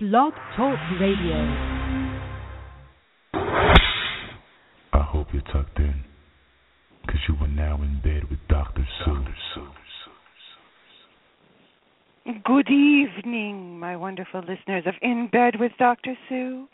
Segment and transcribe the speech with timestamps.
[0.00, 1.34] Blog Talk Radio.
[4.92, 6.04] I hope you're tucked in,
[7.04, 8.86] because you are now in bed with Dr.
[9.04, 9.24] Sue.
[12.44, 16.14] Good evening, my wonderful listeners of In Bed with Dr.
[16.28, 16.68] Sue.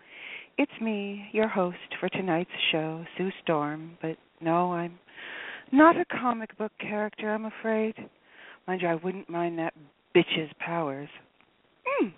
[0.58, 4.98] It's me, your host for tonight's show, Sue Storm, but no, I'm
[5.72, 7.94] not a comic book character, I'm afraid.
[8.68, 9.72] Mind you, I wouldn't mind that
[10.14, 11.08] bitch's powers.
[11.86, 12.08] Hmm.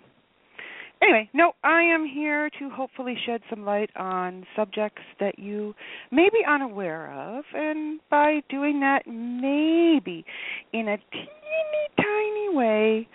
[1.01, 5.75] Anyway, no, I am here to hopefully shed some light on subjects that you
[6.11, 10.25] may be unaware of, and by doing that, maybe
[10.73, 13.07] in a teeny tiny way,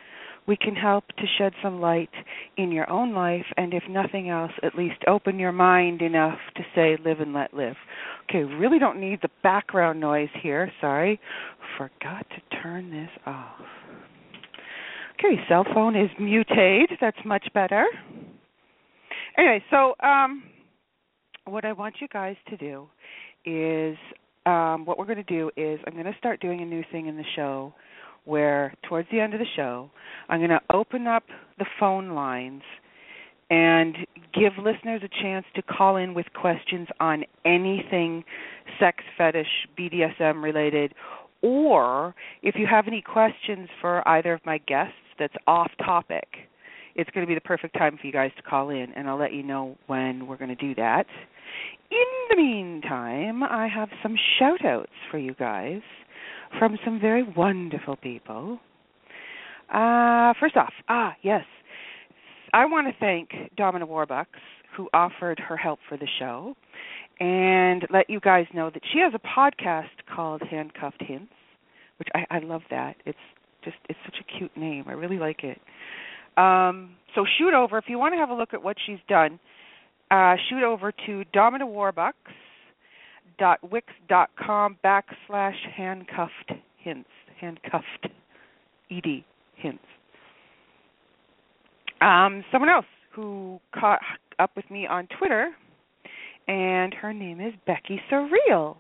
[0.46, 2.10] we can help to shed some light
[2.56, 6.62] in your own life, and if nothing else, at least open your mind enough to
[6.74, 7.76] say, live and let live.
[8.28, 10.70] Okay, really don't need the background noise here.
[10.80, 11.20] Sorry.
[11.78, 13.60] Forgot to turn this off.
[15.24, 16.90] Okay, cell phone is muted.
[17.00, 17.86] That's much better.
[19.38, 20.42] Anyway, so um,
[21.44, 22.88] what I want you guys to do
[23.44, 23.96] is
[24.46, 27.06] um, what we're going to do is I'm going to start doing a new thing
[27.06, 27.72] in the show
[28.24, 29.90] where towards the end of the show
[30.28, 31.22] I'm going to open up
[31.58, 32.62] the phone lines
[33.48, 33.96] and
[34.34, 38.24] give listeners a chance to call in with questions on anything
[38.80, 40.94] sex fetish BDSM related
[41.42, 46.26] or if you have any questions for either of my guests that's off topic,
[46.96, 49.18] it's going to be the perfect time for you guys to call in, and I'll
[49.18, 51.06] let you know when we're going to do that.
[51.92, 55.80] In the meantime, I have some shout outs for you guys
[56.58, 58.58] from some very wonderful people.
[59.72, 61.44] Uh, first off, ah, yes,
[62.52, 64.26] I want to thank Domina Warbucks,
[64.76, 66.56] who offered her help for the show,
[67.20, 71.32] and let you guys know that she has a podcast called Handcuffed Hints,
[71.98, 72.96] which I, I love that.
[73.06, 73.18] It's
[73.64, 74.84] just it's such a cute name.
[74.88, 75.58] I really like it.
[76.36, 79.38] Um, so shoot over if you want to have a look at what she's done.
[80.10, 82.12] Uh, shoot over to Domina Warbucks
[83.38, 87.08] dot wix dot com backslash handcuffed hints
[87.40, 88.08] handcuffed
[88.90, 89.24] ed
[89.56, 89.84] hints.
[92.00, 94.00] Um, someone else who caught
[94.38, 95.50] up with me on Twitter,
[96.48, 98.76] and her name is Becky Surreal,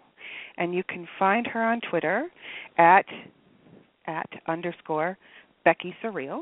[0.56, 2.26] and you can find her on Twitter
[2.78, 3.06] at
[4.12, 5.18] at underscore
[5.64, 6.40] Becky Surreal.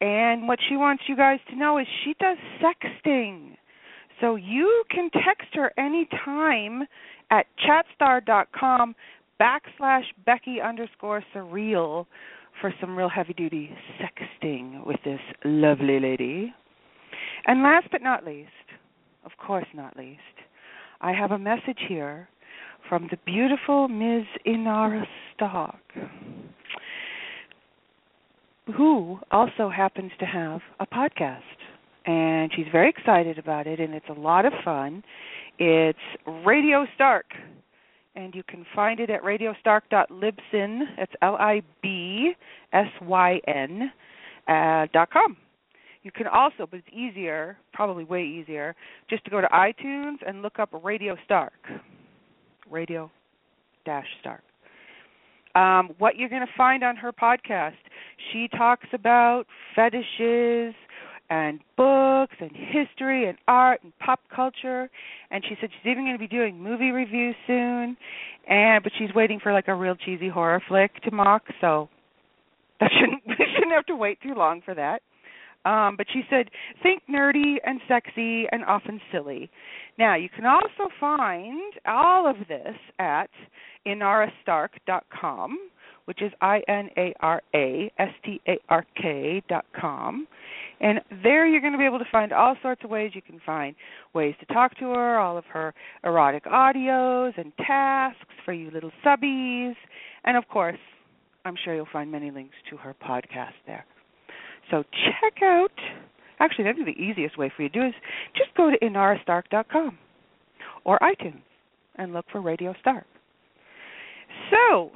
[0.00, 3.56] And what she wants you guys to know is she does sexting.
[4.20, 6.86] So you can text her anytime
[7.30, 8.94] at chatstar.com
[9.40, 12.06] backslash Becky underscore surreal
[12.60, 13.70] for some real heavy duty
[14.00, 16.52] sexting with this lovely lady.
[17.46, 18.50] And last but not least,
[19.24, 20.20] of course not least,
[21.00, 22.28] I have a message here
[22.88, 24.24] from the beautiful Ms.
[24.46, 25.76] Inara Stark,
[28.76, 31.40] who also happens to have a podcast.
[32.06, 35.02] And she's very excited about it, and it's a lot of fun.
[35.58, 35.98] It's
[36.46, 37.26] Radio Stark,
[38.14, 40.80] and you can find it at radiostark.libsyn.
[40.96, 42.32] That's L I B
[42.72, 43.92] S Y N
[44.46, 45.36] uh, dot com.
[46.02, 48.74] You can also, but it's easier, probably way easier,
[49.10, 51.52] just to go to iTunes and look up Radio Stark.
[52.70, 53.10] Radio
[53.84, 54.42] Dash Stark.
[55.54, 57.72] Um, what you're going to find on her podcast,
[58.32, 60.74] she talks about fetishes
[61.30, 64.88] and books and history and art and pop culture.
[65.30, 67.96] And she said she's even going to be doing movie reviews soon.
[68.48, 71.88] And but she's waiting for like a real cheesy horror flick to mock so
[72.80, 75.02] that shouldn't we shouldn't have to wait too long for that.
[75.64, 76.48] Um, but she said,
[76.82, 79.50] think nerdy and sexy and often silly.
[79.98, 83.28] Now, you can also find all of this at
[83.86, 85.58] inarastark.com,
[86.08, 90.26] which is I N A R A S T A R K dot com.
[90.80, 93.38] And there you're going to be able to find all sorts of ways you can
[93.44, 93.76] find
[94.14, 95.74] ways to talk to her, all of her
[96.04, 99.74] erotic audios and tasks for you little subbies.
[100.24, 100.78] And of course,
[101.44, 103.84] I'm sure you'll find many links to her podcast there.
[104.70, 105.72] So check out.
[106.40, 107.94] Actually, that'd be the easiest way for you to do is
[108.34, 109.98] just go to inarastark.com
[110.84, 111.42] or iTunes
[111.96, 113.04] and look for Radio Stark.
[114.50, 114.90] So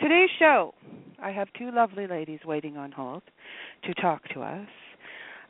[0.00, 0.74] today's show,
[1.22, 3.22] I have two lovely ladies waiting on hold
[3.84, 4.68] to talk to us.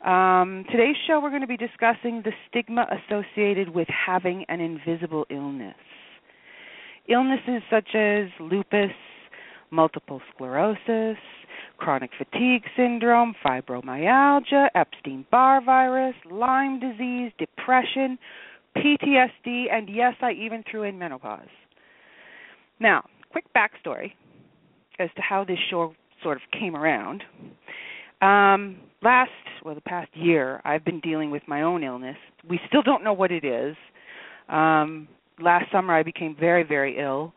[0.04, 5.26] Um, today's show, we're going to be discussing the stigma associated with having an invisible
[5.30, 5.76] illness.
[7.08, 8.92] Illnesses such as lupus,
[9.70, 11.18] multiple sclerosis,
[11.76, 18.18] chronic fatigue syndrome, fibromyalgia, Epstein Barr virus, Lyme disease, depression,
[18.76, 21.48] PTSD, and yes, I even threw in menopause.
[22.80, 24.12] Now, quick backstory
[25.00, 27.22] as to how this show sort of came around.
[28.20, 29.30] Um, last
[29.64, 32.16] well the past year I've been dealing with my own illness.
[32.48, 33.76] We still don't know what it is.
[34.48, 35.08] Um
[35.40, 37.32] last summer I became very very ill.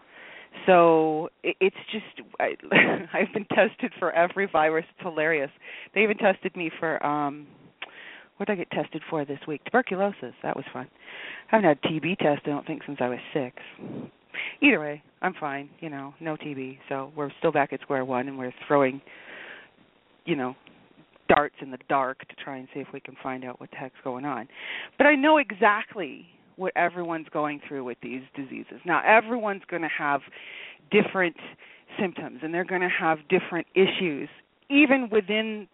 [0.66, 2.56] So it, it's just I,
[3.14, 4.86] I've been tested for every virus.
[4.90, 5.52] It's hilarious.
[5.96, 7.48] They even tested me for um
[8.38, 9.64] what did I get tested for this week?
[9.66, 10.34] Tuberculosis.
[10.42, 10.88] That was fun.
[11.52, 13.56] I haven't had a TB test I don't think since I was 6.
[14.62, 16.78] Either way, I'm fine, you know, no TB.
[16.90, 19.02] So we're still back at square one and we're throwing
[20.26, 20.56] you know,
[21.30, 23.78] darts in the dark to try and see if we can find out what the
[23.78, 24.48] heck's going on.
[24.98, 26.26] But I know exactly
[26.56, 28.80] what everyone's going through with these diseases.
[28.86, 30.22] Now, everyone's going to have
[30.92, 31.36] different
[32.00, 34.30] symptoms and they're going to have different issues,
[34.70, 35.68] even within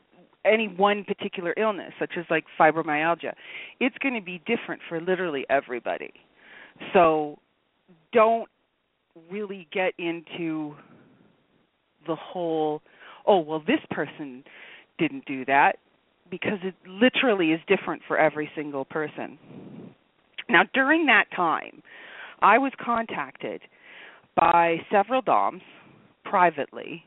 [0.45, 3.33] any one particular illness, such as like fibromyalgia.
[3.79, 6.13] It's going to be different for literally everybody.
[6.94, 7.39] So
[8.12, 8.50] don't
[9.31, 10.75] really get into
[12.07, 12.81] the whole,
[13.25, 14.44] oh, well, this person
[14.97, 15.77] didn't do that
[16.30, 19.38] because it literally is different for every single person.
[20.47, 21.81] Now, during that time,
[22.41, 23.62] I was contacted
[24.35, 25.62] by several DOMs
[26.24, 27.03] privately,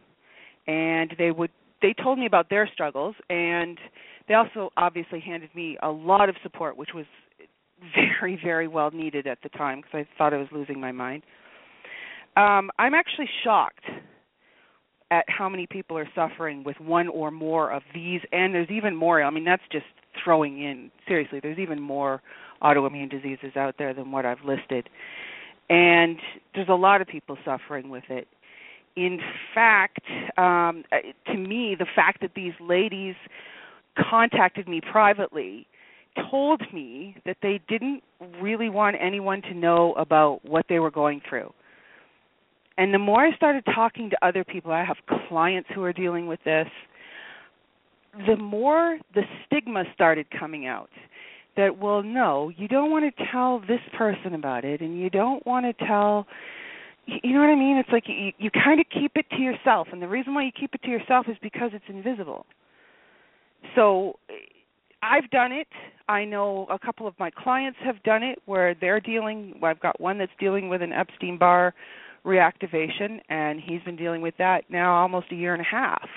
[0.67, 1.51] and they would
[1.81, 3.77] they told me about their struggles, and
[4.29, 7.07] they also obviously handed me a lot of support, which was
[7.95, 11.23] very very well needed at the time because I thought I was losing my mind.
[12.37, 13.85] Um, I'm actually shocked
[15.13, 18.97] at how many people are suffering with one or more of these and there's even
[18.97, 19.85] more i mean that's just
[20.25, 22.23] throwing in seriously there's even more
[22.63, 24.89] autoimmune diseases out there than what i've listed
[25.69, 26.17] and
[26.55, 28.27] there's a lot of people suffering with it
[28.97, 29.21] in
[29.55, 30.01] fact
[30.39, 30.83] um
[31.27, 33.15] to me the fact that these ladies
[33.99, 35.67] contacted me privately
[36.31, 38.03] told me that they didn't
[38.41, 41.53] really want anyone to know about what they were going through.
[42.79, 44.97] And the more I started talking to other people, I have
[45.29, 46.67] clients who are dealing with this,
[48.27, 50.91] the more the stigma started coming out
[51.57, 55.45] that well no you don't want to tell this person about it and you don't
[55.47, 56.27] want to tell
[57.07, 57.79] you know what i mean?
[57.79, 60.53] It's like you you kind of keep it to yourself and the reason why you
[60.53, 62.47] keep it to yourself is because it's invisible.
[63.75, 64.19] So
[65.03, 65.69] i've done it
[66.09, 70.01] i know a couple of my clients have done it where they're dealing i've got
[70.01, 71.75] one that's dealing with an epstein barr
[72.25, 76.09] reactivation, and he's been dealing with that now almost a year and a half.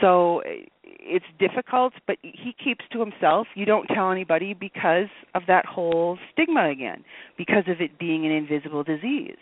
[0.00, 0.42] So
[0.84, 3.48] it's difficult, but he keeps to himself.
[3.54, 7.04] You don't tell anybody because of that whole stigma again,
[7.36, 9.36] because of it being an invisible disease.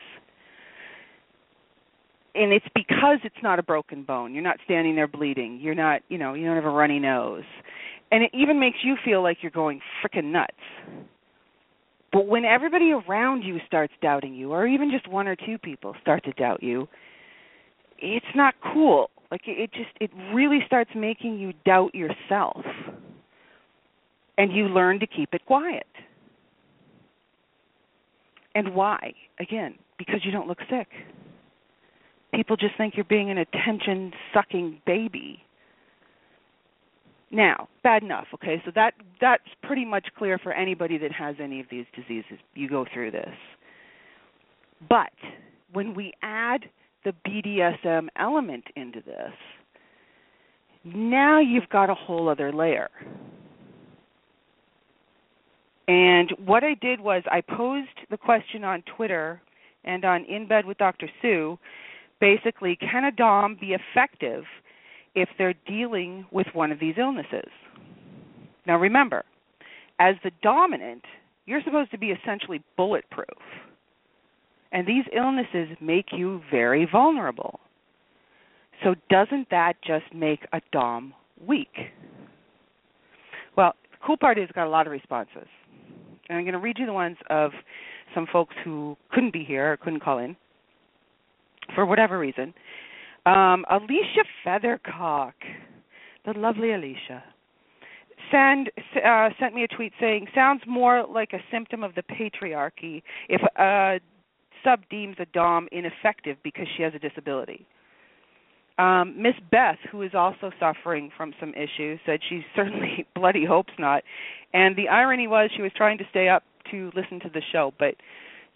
[2.35, 4.33] And it's because it's not a broken bone.
[4.33, 5.59] You're not standing there bleeding.
[5.61, 7.45] You're not, you know, you don't have a runny nose.
[8.11, 10.55] And it even makes you feel like you're going freaking nuts
[12.13, 15.95] but when everybody around you starts doubting you, or even just one or two people
[16.01, 16.89] start to doubt you,
[17.99, 19.11] it's not cool.
[19.31, 22.65] Like it just it really starts making you doubt yourself.
[24.39, 25.87] And you learn to keep it quiet.
[28.55, 29.13] And why?
[29.39, 30.89] Again, because you don't look sick.
[32.35, 35.45] People just think you're being an attention sucking baby
[37.31, 38.27] now, bad enough.
[38.35, 42.39] Okay, so that that's pretty much clear for anybody that has any of these diseases.
[42.55, 43.35] You go through this.
[44.89, 45.13] But
[45.73, 46.65] when we add
[47.05, 49.33] the BDSM element into this,
[50.85, 52.89] now you've got a whole other layer.
[55.87, 59.41] And what I did was I posed the question on Twitter
[59.85, 61.09] and on In Bed with Dr.
[61.21, 61.59] Sue
[62.21, 64.45] basically, can a DOM be effective
[65.15, 67.49] if they're dealing with one of these illnesses.
[68.67, 69.25] Now remember,
[69.99, 71.05] as the dominant,
[71.47, 73.27] you're supposed to be essentially bulletproof.
[74.73, 77.61] And these illnesses make you very vulnerable.
[78.85, 81.13] So doesn't that just make a dom
[81.45, 81.75] weak?
[83.57, 85.49] Well, the cool part is it's got a lot of responses.
[86.29, 87.51] And I'm going to read you the ones of
[88.15, 90.37] some folks who couldn't be here or couldn't call in
[91.75, 92.55] for whatever reason.
[93.27, 95.35] Um, Alicia Feathercock,
[96.25, 97.23] the lovely Alicia,
[98.31, 98.71] send,
[99.05, 103.43] uh, sent me a tweet saying, "Sounds more like a symptom of the patriarchy if
[103.57, 104.01] a
[104.65, 107.67] sub deems a dom ineffective because she has a disability."
[108.79, 113.75] Um, Miss Beth, who is also suffering from some issues, said she certainly bloody hopes
[113.79, 114.03] not.
[114.55, 117.75] And the irony was she was trying to stay up to listen to the show,
[117.79, 117.97] but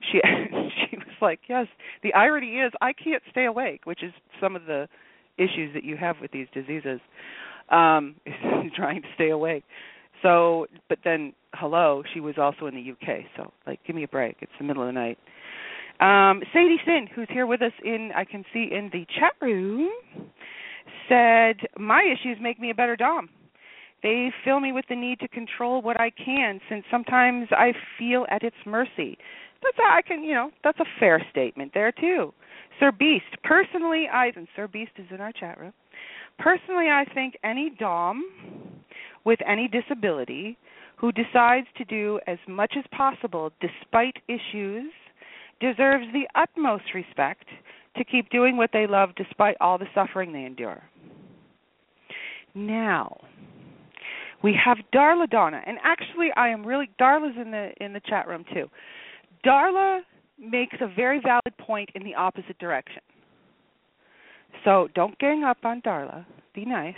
[0.00, 1.66] she she was like, "Yes,
[2.02, 4.88] the irony is I can't stay awake," which is some of the
[5.36, 7.00] issues that you have with these diseases.
[7.68, 8.16] Um
[8.76, 9.64] trying to stay awake.
[10.22, 14.08] So, but then hello, she was also in the UK, so like give me a
[14.08, 14.36] break.
[14.40, 15.18] It's the middle of the night.
[16.00, 19.90] Um Sadie Sin, who's here with us in I can see in the chat room,
[21.08, 23.28] said, "My issues make me a better dom."
[24.04, 28.26] They fill me with the need to control what I can, since sometimes I feel
[28.30, 29.16] at its mercy.
[29.62, 32.34] That's I can, you know, that's a fair statement there too.
[32.78, 35.72] Sir Beast, personally, I and Sir Beast is in our chat room.
[36.38, 38.28] Personally, I think any dom
[39.24, 40.58] with any disability
[40.96, 44.92] who decides to do as much as possible despite issues
[45.60, 47.46] deserves the utmost respect
[47.96, 50.82] to keep doing what they love despite all the suffering they endure.
[52.54, 53.16] Now,
[54.44, 58.28] we have Darla Donna, and actually, I am really Darla's in the in the chat
[58.28, 58.68] room too.
[59.44, 60.00] Darla
[60.38, 63.00] makes a very valid point in the opposite direction.
[64.62, 66.26] So don't gang up on Darla.
[66.54, 66.94] Be nice.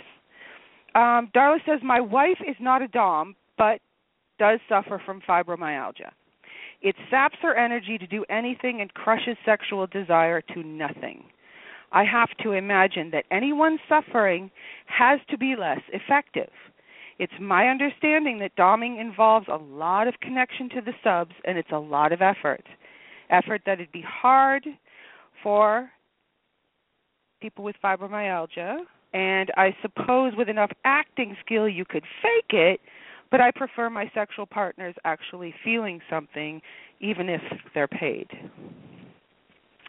[0.93, 3.79] Um, Darla says, My wife is not a Dom, but
[4.39, 6.11] does suffer from fibromyalgia.
[6.81, 11.23] It saps her energy to do anything and crushes sexual desire to nothing.
[11.91, 14.51] I have to imagine that anyone suffering
[14.87, 16.49] has to be less effective.
[17.19, 21.71] It's my understanding that doming involves a lot of connection to the subs and it's
[21.71, 22.63] a lot of effort.
[23.29, 24.65] Effort that it'd be hard
[25.41, 25.89] for
[27.41, 28.77] people with fibromyalgia,
[29.13, 32.79] and I suppose with enough acting skill you could fake it,
[33.29, 36.61] but I prefer my sexual partners actually feeling something
[36.99, 37.41] even if
[37.73, 38.27] they're paid.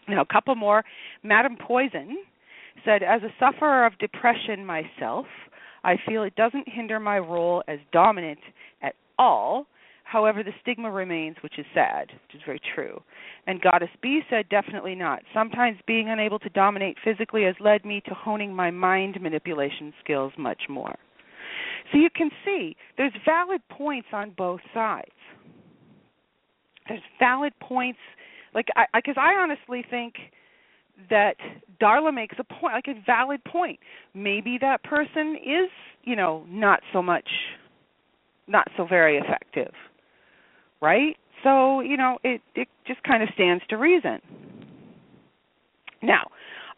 [0.07, 0.83] Now, a couple more.
[1.23, 2.17] Madam Poison
[2.83, 5.27] said, As a sufferer of depression myself,
[5.83, 8.39] I feel it doesn't hinder my role as dominant
[8.81, 9.67] at all.
[10.03, 13.01] However, the stigma remains, which is sad, which is very true.
[13.45, 15.21] And Goddess B said, definitely not.
[15.33, 20.33] Sometimes being unable to dominate physically has led me to honing my mind manipulation skills
[20.37, 20.95] much more.
[21.91, 25.11] So you can see there's valid points on both sides.
[26.87, 27.99] There's valid points,
[28.55, 30.15] like I, because I, I honestly think
[31.09, 31.35] that
[31.81, 33.79] Darla makes a point, like a valid point.
[34.13, 35.69] Maybe that person is,
[36.03, 37.27] you know, not so much,
[38.47, 39.73] not so very effective,
[40.81, 41.15] right?
[41.43, 44.19] So you know, it it just kind of stands to reason.
[46.01, 46.27] Now,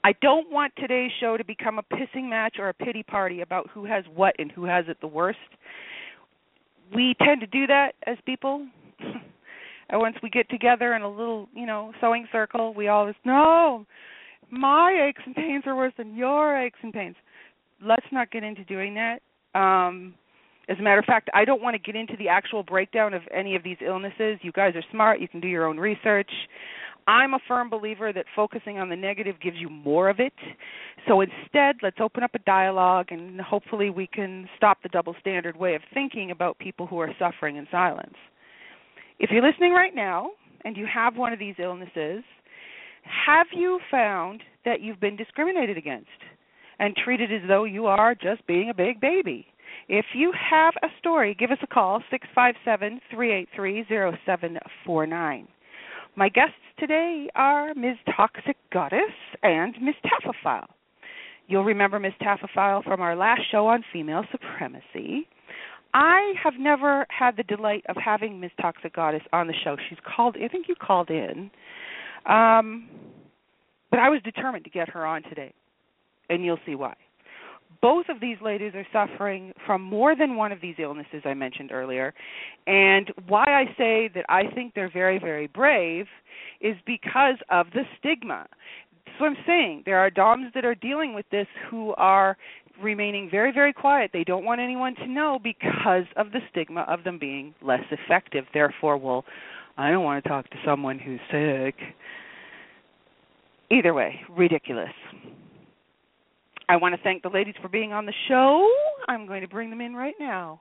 [0.03, 3.69] I don't want today's show to become a pissing match or a pity party about
[3.71, 5.37] who has what and who has it the worst.
[6.93, 8.67] We tend to do that as people.
[9.89, 13.85] and once we get together in a little, you know, sewing circle, we always no,
[14.51, 17.15] my aches and pains are worse than your aches and pains.
[17.84, 19.20] Let's not get into doing that.
[19.60, 20.15] Um
[20.70, 23.24] as a matter of fact, I don't want to get into the actual breakdown of
[23.34, 24.39] any of these illnesses.
[24.41, 26.31] You guys are smart, you can do your own research.
[27.08, 30.34] I'm a firm believer that focusing on the negative gives you more of it.
[31.08, 35.58] So instead, let's open up a dialogue and hopefully we can stop the double standard
[35.58, 38.15] way of thinking about people who are suffering in silence.
[39.20, 40.31] If you're listening right now
[40.63, 42.24] and you have one of these illnesses,
[43.03, 46.08] have you found that you've been discriminated against
[46.79, 49.48] and treated as though you are just being a big baby?
[49.88, 55.48] If you have a story, give us a call, 657 383 0749.
[56.15, 57.98] My guests today are Ms.
[58.15, 59.96] Toxic Goddess and Ms.
[60.05, 60.67] Taphophile.
[61.48, 62.13] You'll remember Ms.
[62.22, 65.27] Taphophile from our last show on female supremacy.
[65.93, 68.51] I have never had the delight of having Ms.
[68.62, 69.75] Toxic Goddess on the show.
[69.89, 71.51] She's called I think you called in.
[72.25, 72.89] Um
[73.89, 75.53] but I was determined to get her on today.
[76.29, 76.95] And you'll see why
[77.81, 81.71] both of these ladies are suffering from more than one of these illnesses I mentioned
[81.71, 82.13] earlier.
[82.67, 86.05] And why I say that I think they're very, very brave
[86.59, 88.47] is because of the stigma.
[89.17, 92.37] So I'm saying there are DOMs that are dealing with this who are
[92.81, 94.11] remaining very, very quiet.
[94.13, 98.45] They don't want anyone to know because of the stigma of them being less effective.
[98.53, 99.25] Therefore, well,
[99.77, 101.75] I don't want to talk to someone who's sick.
[103.71, 104.89] Either way, ridiculous.
[106.67, 108.69] I want to thank the ladies for being on the show.
[109.07, 110.59] I'm going to bring them in right now.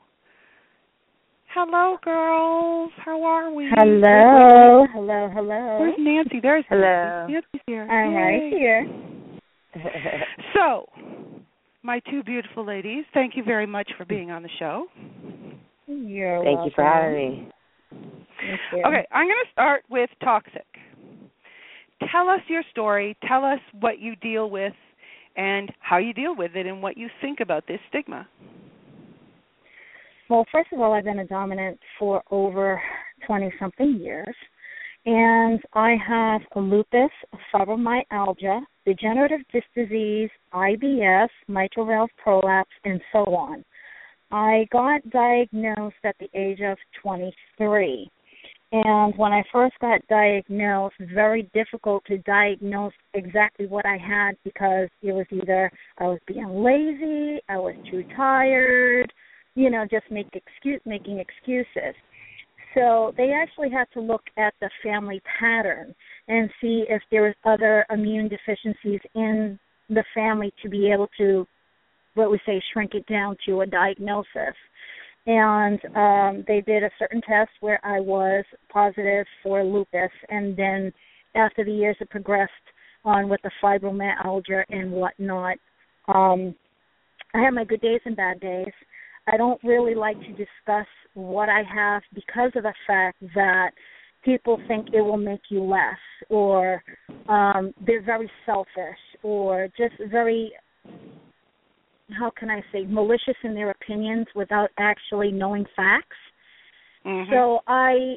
[1.53, 2.93] Hello, girls.
[3.05, 3.69] How are we?
[3.77, 4.87] Hello.
[4.93, 5.79] Hello, hello.
[5.81, 6.39] Where's Nancy?
[6.41, 7.27] There's hello.
[7.29, 7.33] Nancy.
[7.33, 7.83] Nancy's here.
[7.91, 8.17] I'm Yay.
[8.17, 8.87] right here.
[10.55, 10.87] so,
[11.83, 14.87] my two beautiful ladies, thank you very much for being on the show.
[15.89, 16.45] You're welcome.
[16.45, 16.65] Thank welcome.
[16.67, 17.51] you for having me.
[17.91, 18.79] Thank you.
[18.87, 20.67] Okay, I'm going to start with toxic.
[22.11, 23.17] Tell us your story.
[23.27, 24.73] Tell us what you deal with
[25.37, 28.27] and how you deal with it and what you think about this stigma.
[30.29, 32.81] Well, first of all, I've been a dominant for over
[33.27, 34.35] 20 something years.
[35.07, 37.11] And I have lupus,
[37.55, 43.65] fibromyalgia, degenerative disc disease, IBS, mitral valve prolapse, and so on.
[44.31, 48.11] I got diagnosed at the age of 23.
[48.73, 54.89] And when I first got diagnosed, very difficult to diagnose exactly what I had because
[55.03, 59.13] it was either I was being lazy, I was too tired,
[59.57, 61.97] you know, just make excuse making excuses.
[62.75, 65.93] So they actually had to look at the family pattern
[66.29, 69.59] and see if there was other immune deficiencies in
[69.89, 71.45] the family to be able to
[72.21, 74.57] what we say shrink it down to a diagnosis.
[75.27, 80.93] And um they did a certain test where I was positive for lupus and then
[81.35, 82.53] after the years it progressed
[83.05, 85.57] on with the fibromyalgia and whatnot.
[86.09, 86.55] Um
[87.35, 88.73] I have my good days and bad days.
[89.27, 93.71] I don't really like to discuss what I have because of the fact that
[94.25, 96.83] people think it will make you less or
[97.29, 100.53] um they're very selfish or just very
[102.19, 106.17] how can I say malicious in their opinions without actually knowing facts.
[107.05, 107.33] Mm-hmm.
[107.33, 108.17] So I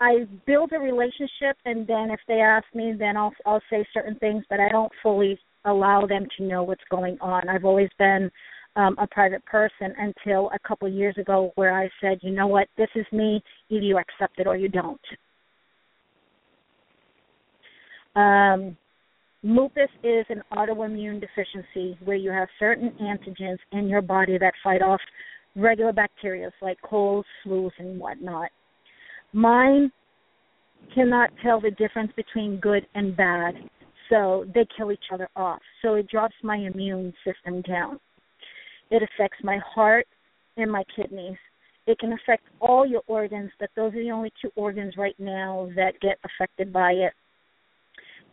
[0.00, 4.16] I build a relationship and then if they ask me then I'll I'll say certain
[4.16, 7.48] things but I don't fully allow them to know what's going on.
[7.48, 8.30] I've always been
[8.76, 12.46] um, a private person until a couple of years ago where I said, you know
[12.46, 15.00] what, this is me, either you accept it or you don't.
[18.16, 18.76] Um,
[19.44, 24.80] lupus is an autoimmune deficiency where you have certain antigens in your body that fight
[24.80, 25.00] off
[25.54, 28.48] regular bacteria like colds, flus, and whatnot.
[29.32, 29.92] Mine
[30.94, 33.54] cannot tell the difference between good and bad,
[34.08, 35.60] so they kill each other off.
[35.82, 38.00] So it drops my immune system down.
[38.90, 40.06] It affects my heart
[40.56, 41.36] and my kidneys.
[41.86, 45.68] It can affect all your organs, but those are the only two organs right now
[45.76, 47.12] that get affected by it.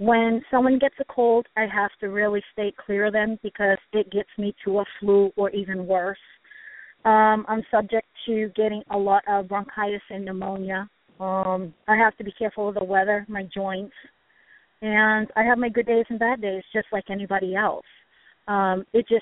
[0.02, 4.12] When someone gets a cold, I have to really stay clear of them because it
[4.12, 6.18] gets me to a flu or even worse.
[7.06, 10.90] Um, I'm subject to getting a lot of bronchitis and pneumonia.
[11.20, 13.94] Um, I have to be careful of the weather, my joints,
[14.82, 17.86] and I have my good days and bad days just like anybody else.
[18.48, 19.22] Um, it just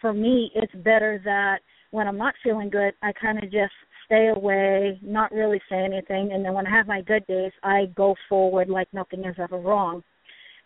[0.00, 1.58] for me, it's better that
[1.90, 3.74] when I'm not feeling good, I kind of just
[4.08, 7.86] stay away, not really say anything, and then when I have my good days, I
[7.94, 10.02] go forward like nothing is ever wrong.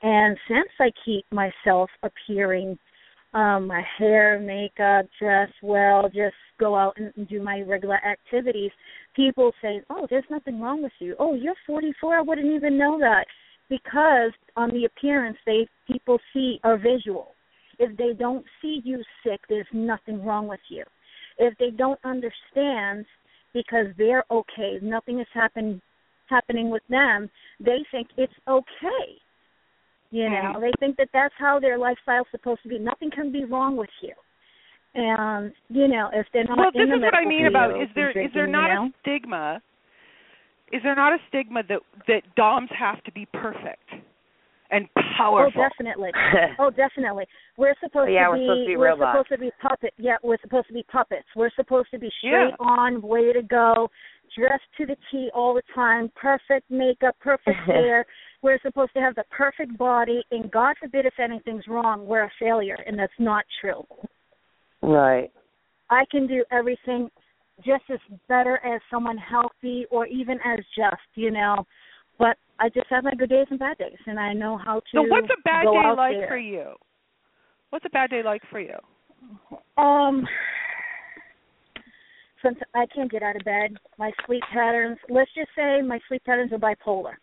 [0.02, 2.78] And since I keep myself appearing,
[3.34, 8.70] um, my hair, makeup, dress well, just go out and do my regular activities,
[9.14, 11.16] people say, "Oh, there's nothing wrong with you.
[11.18, 12.16] Oh, you're 44.
[12.16, 13.26] I wouldn't even know that."
[13.68, 17.34] Because on the appearance, they people see a visual
[17.82, 20.84] if they don't see you sick, there's nothing wrong with you.
[21.38, 23.04] If they don't understand
[23.52, 25.80] because they're okay, nothing is happen,
[26.26, 29.18] happening with them, they think it's okay.
[30.10, 32.78] You know, they think that that's how their lifestyle's supposed to be.
[32.78, 34.12] Nothing can be wrong with you.
[34.94, 38.10] And you know, if they're not well, this is what I mean about is there
[38.10, 38.86] and is there not you know?
[38.86, 39.62] a stigma?
[40.70, 43.88] Is there not a stigma that that doms have to be perfect
[44.72, 45.62] and oh, powerful?
[45.62, 46.10] Oh, definitely.
[46.58, 47.24] oh, definitely.
[47.56, 49.28] We're supposed yeah, to we're be supposed to be we're robots.
[49.28, 49.96] supposed to be puppets.
[49.98, 51.26] Yeah, we're supposed to be puppets.
[51.36, 52.50] We're supposed to be Yeah.
[52.50, 53.90] straight on, way to go,
[54.36, 58.04] dressed to the T all the time, perfect makeup, perfect hair.
[58.42, 62.32] We're supposed to have the perfect body, and God forbid if anything's wrong, we're a
[62.40, 63.84] failure, and that's not true.
[64.82, 65.30] Right.
[65.90, 67.08] I can do everything
[67.64, 71.64] just as better as someone healthy or even as just, you know.
[72.22, 74.84] But I just have my good days and bad days, and I know how to.
[74.94, 76.28] So what's a bad day like there.
[76.28, 76.74] for you?
[77.70, 78.76] What's a bad day like for you?
[79.76, 80.24] Um,
[82.40, 84.98] since I can't get out of bed, my sleep patterns.
[85.10, 87.14] Let's just say my sleep patterns are bipolar.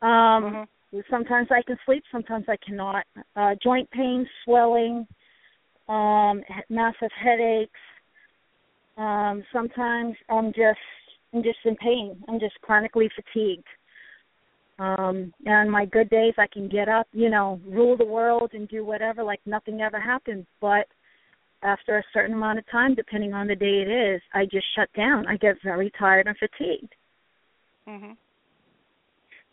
[0.00, 1.04] Um, Mhm.
[1.10, 3.04] sometimes I can sleep, sometimes I cannot.
[3.34, 5.08] Uh, joint pain, swelling,
[5.88, 7.80] um, massive headaches.
[8.96, 10.78] Um, sometimes I'm just
[11.32, 12.22] I'm just in pain.
[12.28, 13.66] I'm just chronically fatigued.
[14.78, 18.68] Um, and my good days, I can get up, you know, rule the world and
[18.68, 20.46] do whatever like nothing ever happened.
[20.60, 20.86] But
[21.62, 24.88] after a certain amount of time, depending on the day it is, I just shut
[24.96, 25.26] down.
[25.26, 26.92] I get very tired and fatigued.
[27.88, 28.16] Mhm.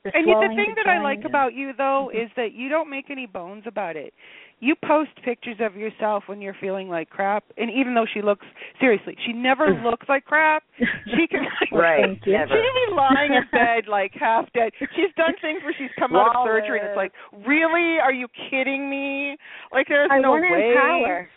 [0.03, 2.17] The And the thing that I like and- about you though Mm-hmm.
[2.25, 4.13] is that you don't make any bones about it.
[4.61, 8.45] You post pictures of yourself when you're feeling like crap, and even though she looks
[8.79, 10.63] seriously, she never looks like crap.
[10.77, 12.05] She can like Right.
[12.05, 12.27] Thank.
[12.27, 12.53] Never.
[12.53, 14.71] She can be lying in bed like half dead.
[14.79, 17.11] She's done things where she's come out of surgery and it's like,
[17.45, 17.97] really?
[17.97, 19.35] Are you kidding me?
[19.73, 20.71] Like there's I no want to way.
[20.71, 21.29] empower.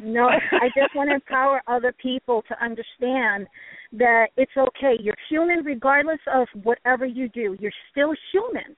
[0.00, 3.48] No, I just want to empower other people to understand
[3.92, 4.94] that it's okay.
[5.00, 7.56] You're human regardless of whatever you do.
[7.58, 8.76] You're still human.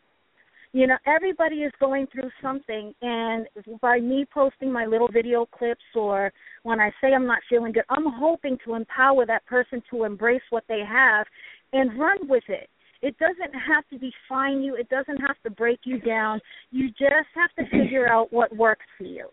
[0.72, 3.46] You know, everybody is going through something and
[3.80, 7.82] by me posting my little video clips or when I say I'm not feeling good,
[7.88, 11.26] I'm hoping to empower that person to embrace what they have
[11.72, 12.68] and run with it.
[13.02, 14.76] It doesn't have to define you.
[14.76, 16.40] It doesn't have to break you down.
[16.70, 19.28] You just have to figure out what works for you.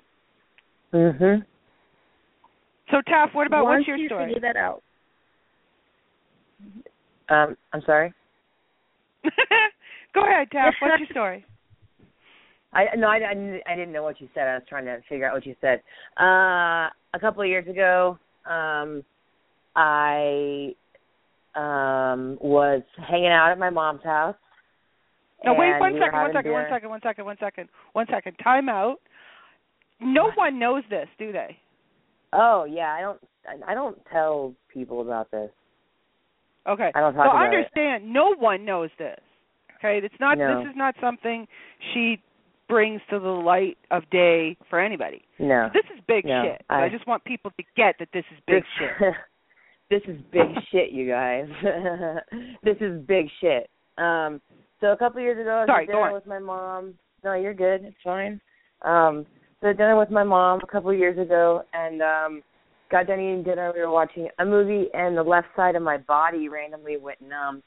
[0.93, 1.45] Mhm.
[2.89, 4.33] So Taff, what about Once what's your you story?
[4.33, 4.81] figure that out,
[7.29, 8.13] Um, I'm sorry.
[10.17, 10.73] Go ahead, Taff.
[10.81, 11.45] What's your story?
[12.73, 14.47] I no, I, I, didn't- I didn't know what you said.
[14.47, 15.81] I was trying to figure out what you said.
[16.19, 19.03] Uh, a couple of years ago, um,
[19.75, 20.73] I
[21.55, 24.35] um was hanging out at my mom's house.
[25.45, 26.75] No, wait one we second, one second, one dinner.
[26.75, 28.33] second, one second, one second, one second.
[28.43, 28.97] Time out.
[30.01, 31.57] No one knows this, do they?
[32.33, 33.19] Oh yeah, I don't.
[33.65, 35.49] I, don't tell people about this.
[36.67, 36.91] Okay.
[36.93, 37.71] I don't talk so about it.
[37.73, 39.17] So understand, no one knows this.
[39.77, 40.37] Okay, it's not.
[40.37, 40.59] No.
[40.59, 41.47] This is not something
[41.93, 42.21] she
[42.67, 45.23] brings to the light of day for anybody.
[45.39, 45.69] No.
[45.73, 46.65] This is big No, shit.
[46.69, 49.13] I- I just want people to get that this is big shit.
[49.89, 51.47] this is big shit, you guys.
[52.63, 53.69] this is big shit.
[53.97, 54.41] Um,
[54.81, 56.93] so a couple years ago, I was Sorry, dinner with my mom.
[57.23, 57.83] No, you're good.
[57.83, 58.39] It's fine.
[58.83, 59.25] Um,
[59.61, 62.43] so dinner with my mom a couple of years ago, and um,
[62.91, 63.71] got done eating dinner.
[63.73, 67.63] We were watching a movie, and the left side of my body randomly went numb.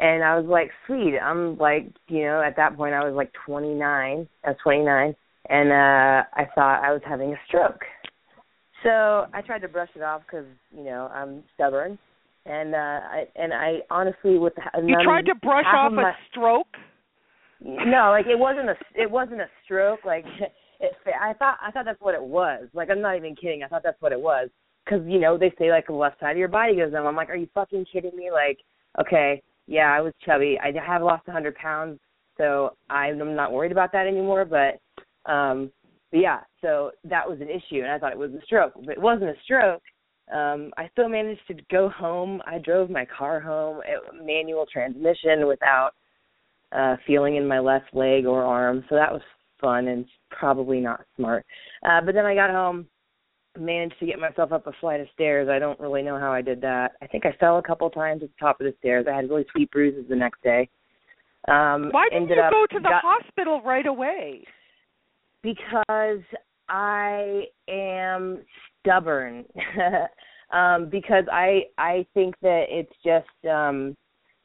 [0.00, 1.18] And I was like, sweet.
[1.22, 4.26] I'm like, you know, at that point I was like 29.
[4.44, 5.14] I was 29,
[5.50, 7.82] and uh I thought I was having a stroke.
[8.82, 11.98] So I tried to brush it off because you know I'm stubborn,
[12.46, 16.12] and uh I and I honestly with the, You tried to brush off of a
[16.30, 16.74] stroke.
[17.60, 20.00] no, like it wasn't a it wasn't a stroke.
[20.06, 20.24] Like
[20.80, 22.68] it, I thought I thought that's what it was.
[22.72, 23.62] Like I'm not even kidding.
[23.62, 24.48] I thought that's what it was
[24.82, 27.06] because you know they say like the left side of your body goes numb.
[27.06, 28.30] I'm like, are you fucking kidding me?
[28.32, 28.58] Like,
[28.98, 30.58] okay, yeah, I was chubby.
[30.60, 32.00] I have lost a hundred pounds,
[32.36, 34.44] so I'm not worried about that anymore.
[34.44, 35.70] But um,
[36.10, 38.90] but yeah, so that was an issue, and I thought it was a stroke, but
[38.96, 39.82] it wasn't a stroke.
[40.34, 42.42] Um, I still managed to go home.
[42.46, 45.92] I drove my car home, it, manual transmission without
[46.72, 49.22] uh feeling in my left leg or arm so that was
[49.60, 51.44] fun and probably not smart
[51.84, 52.86] uh but then i got home
[53.60, 56.40] managed to get myself up a flight of stairs i don't really know how i
[56.42, 58.74] did that i think i fell a couple of times at the top of the
[58.78, 60.68] stairs i had really sweet bruises the next day
[61.48, 64.44] um Why didn't ended you up go to the got- hospital right away?
[65.42, 66.22] because
[66.68, 68.40] I am
[68.80, 69.44] stubborn.
[70.52, 73.96] um because I I think that it's just um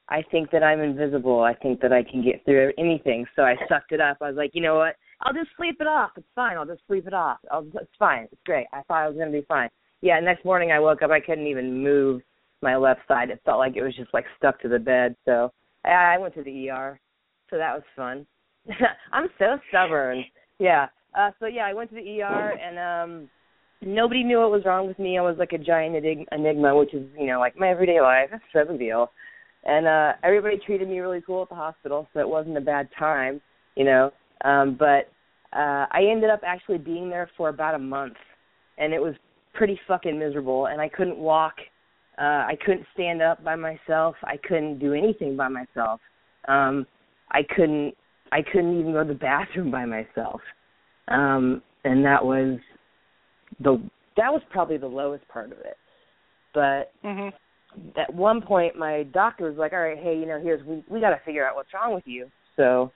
[0.08, 1.42] I think that I'm invisible.
[1.42, 3.26] I think that I can get through anything.
[3.36, 4.18] So I sucked it up.
[4.22, 4.96] I was like, you know what?
[5.22, 6.12] I'll just sleep it off.
[6.18, 6.58] It's fine.
[6.58, 7.40] I'll just sleep it off.
[7.52, 8.28] I'll, it's fine.
[8.32, 8.68] It's great.
[8.74, 9.70] I thought I was going to be fine.
[10.02, 11.12] Yeah, next morning I woke up.
[11.12, 12.22] I couldn't even move
[12.62, 13.30] my left side.
[13.30, 15.16] It felt like it was just like stuck to the bed.
[15.26, 15.52] So
[15.86, 17.00] I, I went to the ER.
[17.50, 18.26] So that was fun.
[19.14, 20.26] I'm so stubborn.
[20.60, 20.88] Yeah.
[21.18, 23.30] Uh so yeah, I went to the ER and um
[23.82, 25.18] nobody knew what was wrong with me.
[25.18, 28.30] I was like a giant enig- enigma, which is, you know, like my everyday life.
[28.34, 29.12] It's no deal.
[29.64, 32.90] And uh everybody treated me really cool at the hospital, so it wasn't a bad
[32.98, 33.42] time,
[33.76, 34.12] you know.
[34.44, 35.10] Um but
[35.58, 38.18] uh I ended up actually being there for about a month
[38.78, 39.16] and it was
[39.54, 41.56] pretty fucking miserable and I couldn't walk.
[42.18, 44.16] Uh I couldn't stand up by myself.
[44.24, 46.02] I couldn't do anything by myself.
[46.48, 46.86] Um
[47.32, 47.94] I couldn't
[48.32, 50.42] I couldn't even go to the bathroom by myself.
[51.08, 52.60] Um and that was
[53.60, 53.82] the
[54.18, 55.78] that was probably the lowest part of it.
[56.54, 57.34] But Mhm.
[57.98, 61.00] at one point my doctor was like, All right, hey, you know, here's we we
[61.00, 62.30] gotta figure out what's wrong with you.
[62.56, 62.92] So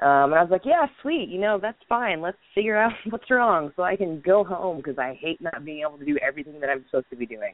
[0.00, 2.20] um and I was like, Yeah, sweet, you know, that's fine.
[2.20, 5.82] Let's figure out what's wrong so I can go home because I hate not being
[5.86, 7.52] able to do everything that I'm supposed to be doing.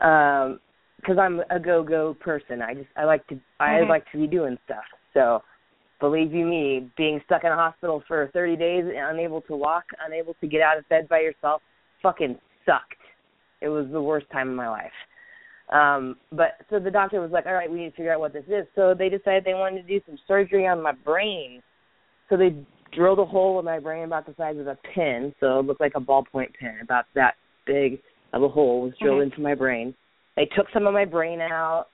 [0.00, 0.60] Um
[1.00, 2.60] because I'm a go go person.
[2.60, 3.88] I just I like to I Mhm.
[3.88, 4.84] like to be doing stuff.
[5.14, 5.42] So
[6.00, 10.34] believe you me, being stuck in a hospital for 30 days, unable to walk, unable
[10.34, 11.62] to get out of bed by yourself,
[12.02, 12.94] fucking sucked.
[13.60, 14.92] It was the worst time of my life.
[15.70, 18.32] Um, but so the doctor was like, "All right, we need to figure out what
[18.32, 21.62] this is." So they decided they wanted to do some surgery on my brain.
[22.28, 22.54] So they
[22.92, 25.80] drilled a hole in my brain about the size of a pin, so it looked
[25.80, 27.34] like a ballpoint pen, about that
[27.66, 28.00] big
[28.32, 29.24] of a hole was drilled Mhm.
[29.24, 29.94] into my brain.
[30.36, 31.88] They took some of my brain out.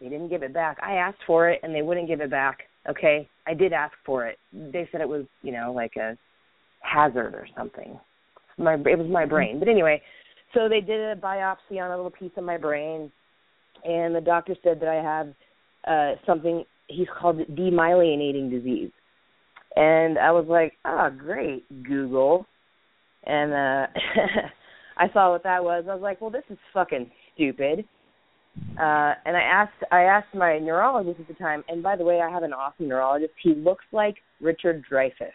[0.00, 0.78] They didn't give it back.
[0.82, 2.68] I asked for it and they wouldn't give it back.
[2.88, 4.38] Okay, I did ask for it.
[4.52, 6.16] They said it was, you know, like a
[6.80, 7.98] hazard or something.
[8.58, 9.58] My it was my brain.
[9.58, 10.02] But anyway,
[10.54, 13.10] so they did a biopsy on a little piece of my brain,
[13.84, 15.28] and the doctor said that I have
[15.86, 18.90] uh something he's called it demyelinating disease.
[19.74, 22.46] And I was like, oh, great, Google.
[23.24, 23.86] And uh
[24.98, 25.84] I saw what that was.
[25.88, 27.84] I was like, well, this is fucking stupid.
[28.78, 32.20] Uh and I asked I asked my neurologist at the time, and by the way,
[32.20, 33.32] I have an awesome neurologist.
[33.42, 35.30] He looks like Richard Dreyfuss.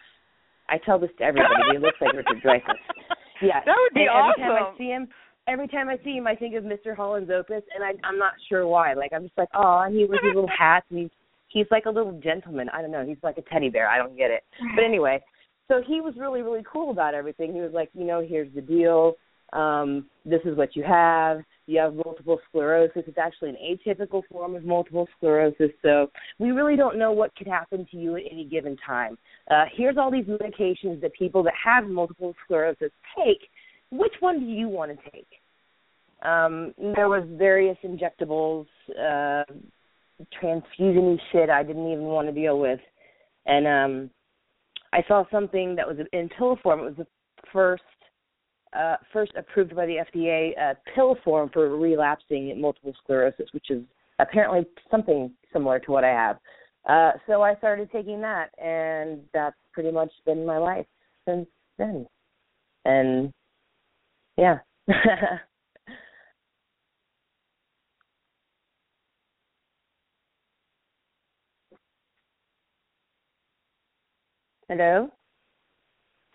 [0.69, 1.55] I tell this to everybody.
[1.71, 2.96] he looks like Richard Dreyfuss.
[3.41, 3.61] Yeah.
[3.65, 5.07] That would be and every time I see him,
[5.47, 6.95] every time I see him, I think of Mr.
[6.95, 8.93] Holland's Opus, and I, I'm not sure why.
[8.93, 11.09] Like I'm just like, oh, and he wears his little hat, and he's
[11.47, 12.69] he's like a little gentleman.
[12.69, 13.05] I don't know.
[13.05, 13.87] He's like a teddy bear.
[13.89, 14.43] I don't get it.
[14.75, 15.21] But anyway,
[15.67, 17.53] so he was really really cool about everything.
[17.53, 19.13] He was like, you know, here's the deal.
[19.53, 21.39] um, this is what you have.
[21.67, 23.03] You have multiple sclerosis.
[23.07, 25.69] It's actually an atypical form of multiple sclerosis.
[25.81, 29.17] So we really don't know what could happen to you at any given time.
[29.51, 33.49] Uh, here's all these medications that people that have multiple sclerosis take.
[33.91, 35.27] Which one do you want to take?
[36.23, 38.65] Um, there was various injectables,
[38.99, 39.43] uh,
[40.39, 42.79] transfusion shit I didn't even want to deal with,
[43.45, 44.09] and um,
[44.93, 46.79] I saw something that was in pill form.
[46.79, 47.07] It was the
[47.53, 47.83] first
[48.73, 53.83] uh, first approved by the FDA uh, pill form for relapsing multiple sclerosis, which is
[54.19, 56.37] apparently something similar to what I have.
[56.87, 60.85] Uh, so I started taking that, and that's pretty much been my life
[61.27, 62.07] since then.
[62.85, 63.33] And
[64.37, 64.59] yeah.
[74.69, 75.09] Hello?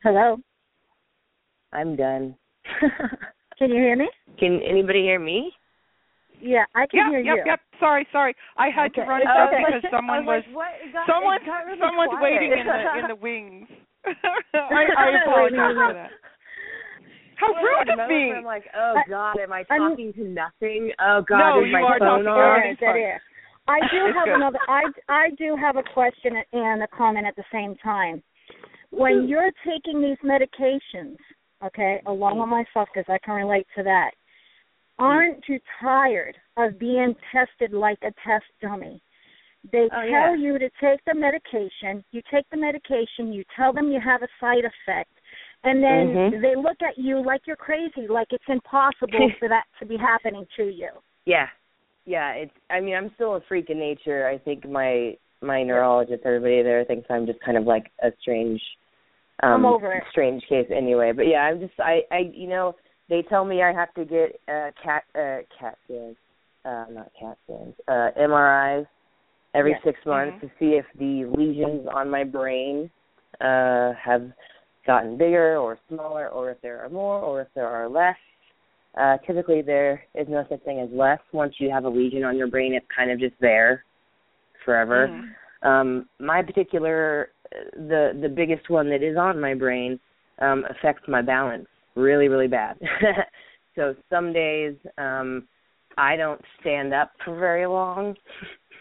[0.03, 0.38] Hello.
[1.73, 2.35] I'm done.
[3.59, 4.09] Can you hear me?
[4.39, 5.53] Can anybody hear me?
[6.41, 7.43] Yeah, I can yep, hear yep, you.
[7.47, 8.35] Yep, yep, Sorry, sorry.
[8.59, 9.03] I had Okay.
[9.03, 9.63] to run out okay.
[9.63, 10.75] because someone was, like, what?
[10.93, 12.23] Got- someone really someone's quiet.
[12.43, 13.69] waiting in the in the wings.
[14.03, 16.11] I, I apologize for that.
[17.39, 18.33] How rude at of me!
[18.35, 20.91] I'm like, oh God, am I I'm- talking to nothing?
[20.99, 22.59] Oh God, No, is you my are phone talking to on?
[22.59, 22.77] everything.
[22.83, 23.23] Yes, it is.
[23.69, 24.35] I do have good.
[24.35, 24.59] another.
[24.67, 28.21] I I do have a question and a comment at the same time.
[28.91, 31.17] When you're taking these medications,
[31.64, 34.12] okay, along with myself, because I can relate to that,
[34.98, 39.03] aren't you tired of being tested like a test dummy?
[39.70, 40.35] They Oh, tell yeah.
[40.35, 42.05] you to take the medication.
[42.11, 43.33] You take the medication.
[43.33, 45.11] You tell them you have a side effect,
[45.62, 46.40] and then Mhm.
[46.42, 50.46] they look at you like you're crazy, like it's impossible for that to be happening
[50.57, 50.90] to you.
[51.27, 51.48] Yeah,
[52.07, 52.33] yeah.
[52.33, 52.57] It's.
[52.70, 54.27] I mean, I'm still a freak in nature.
[54.27, 58.61] I think my my neurologist, everybody there thinks I'm just kind of like a strange,
[59.42, 60.05] um, I'm over it.
[60.11, 61.12] strange case anyway.
[61.12, 61.75] But yeah, I'm just.
[61.79, 62.01] I.
[62.11, 62.31] I.
[62.33, 62.75] You know,
[63.09, 66.16] they tell me I have to get uh, cat uh, cat scans,
[66.64, 68.87] uh, not cat scans, uh, MRIs
[69.55, 69.81] every Yes.
[69.85, 70.40] six months Mhm.
[70.40, 72.90] to see if the lesions on my brain
[73.40, 74.31] uh have
[74.87, 78.16] gotten bigger or smaller or if there are more or if there are less.
[78.95, 81.18] Uh typically there is no such thing as less.
[81.33, 83.85] Once you have a lesion on your brain it's kind of just there
[84.64, 85.09] forever.
[85.09, 85.68] Mhm.
[85.68, 87.32] Um my particular
[87.75, 89.99] the the biggest one that is on my brain
[90.41, 92.77] um affects my balance really really bad.
[93.77, 95.47] so some days um
[95.99, 98.15] I don't stand up for very long.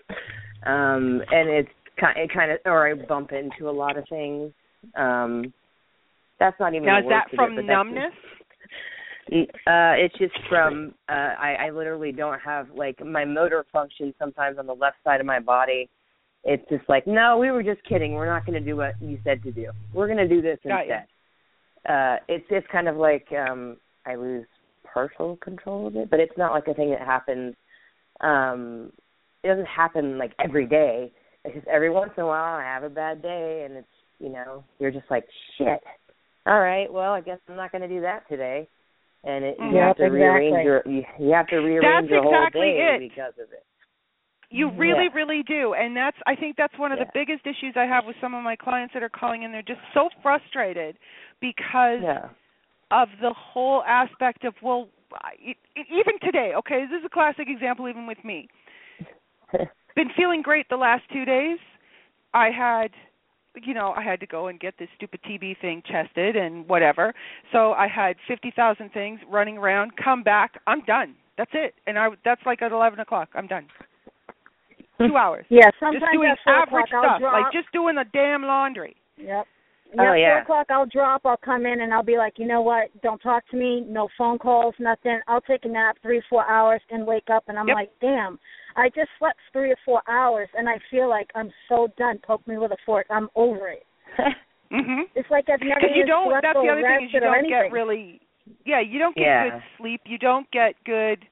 [0.65, 4.51] um and it's kind it kind of or I bump into a lot of things.
[4.95, 5.53] Um
[6.39, 8.13] that's not even Now is that of it, from numbness?
[9.31, 14.57] Uh, it's just from uh, I, I literally don't have like my motor function sometimes
[14.57, 15.87] on the left side of my body.
[16.43, 18.13] It's just like, no, we were just kidding.
[18.13, 19.67] We're not going to do what you said to do.
[19.93, 20.93] We're going to do this Got you.
[20.93, 21.07] instead.
[21.91, 24.45] Uh, it's it's kind of like um, I lose
[24.91, 27.55] partial control of it, but it's not like a thing that happens.
[28.21, 28.91] Um,
[29.43, 31.11] it doesn't happen like every day.
[31.43, 33.87] It's just every once in a while I have a bad day, and it's
[34.19, 35.25] you know you're just like
[35.57, 35.81] shit.
[36.45, 38.67] All right, well I guess I'm not going to do that today
[39.23, 42.23] and it, you Yep, have to rearrange your you, you have to rearrange That's your
[42.23, 43.09] whole exactly day it.
[43.09, 43.63] because of it.
[44.51, 45.13] You really, Yeah.
[45.15, 45.73] really do.
[45.73, 48.43] And that's I think that's one of the biggest issues I have with some of
[48.43, 49.51] my clients that are calling in.
[49.51, 50.97] They're just so frustrated
[51.39, 52.29] because Yeah.
[52.91, 54.89] of the whole aspect of well
[55.39, 58.49] it, it, even today okay this is a classic example even with me.
[59.95, 61.59] Been feeling great the last two days.
[62.33, 62.91] I had
[63.63, 67.13] you know i had to go and get this stupid tb thing tested and whatever.
[67.53, 69.95] So i had fifty thousand things running around.
[69.95, 70.59] Come back.
[70.67, 71.15] I'm done.
[71.37, 71.73] That's it.
[71.87, 73.29] And i that's like at eleven o'clock.
[73.33, 73.67] I'm done
[75.07, 77.33] two hours Yeah, just sometimes doing at four average o'clock stuff drop.
[77.33, 79.45] like just doing the damn laundry Yep.
[79.99, 80.29] Oh, yeah, yeah.
[80.29, 83.19] four o'clock I'll drop, I'll come in and I'll be like, you know what, don't
[83.19, 85.19] talk to me, no phone calls, nothing.
[85.27, 87.75] I'll take a nap three, four hours and wake up and I'm Yep.
[87.75, 88.39] like, damn,
[88.77, 92.19] I just slept three or four hours and I feel like I'm so done.
[92.25, 93.05] Poke me with a fork.
[93.09, 93.83] I'm over it.
[94.71, 97.13] mhm It's like I've never because you don't slept that's or the other thing is
[97.13, 98.21] you rested or don't get really
[98.65, 99.43] yeah you don't get Yeah.
[99.49, 101.25] good sleep you don't get good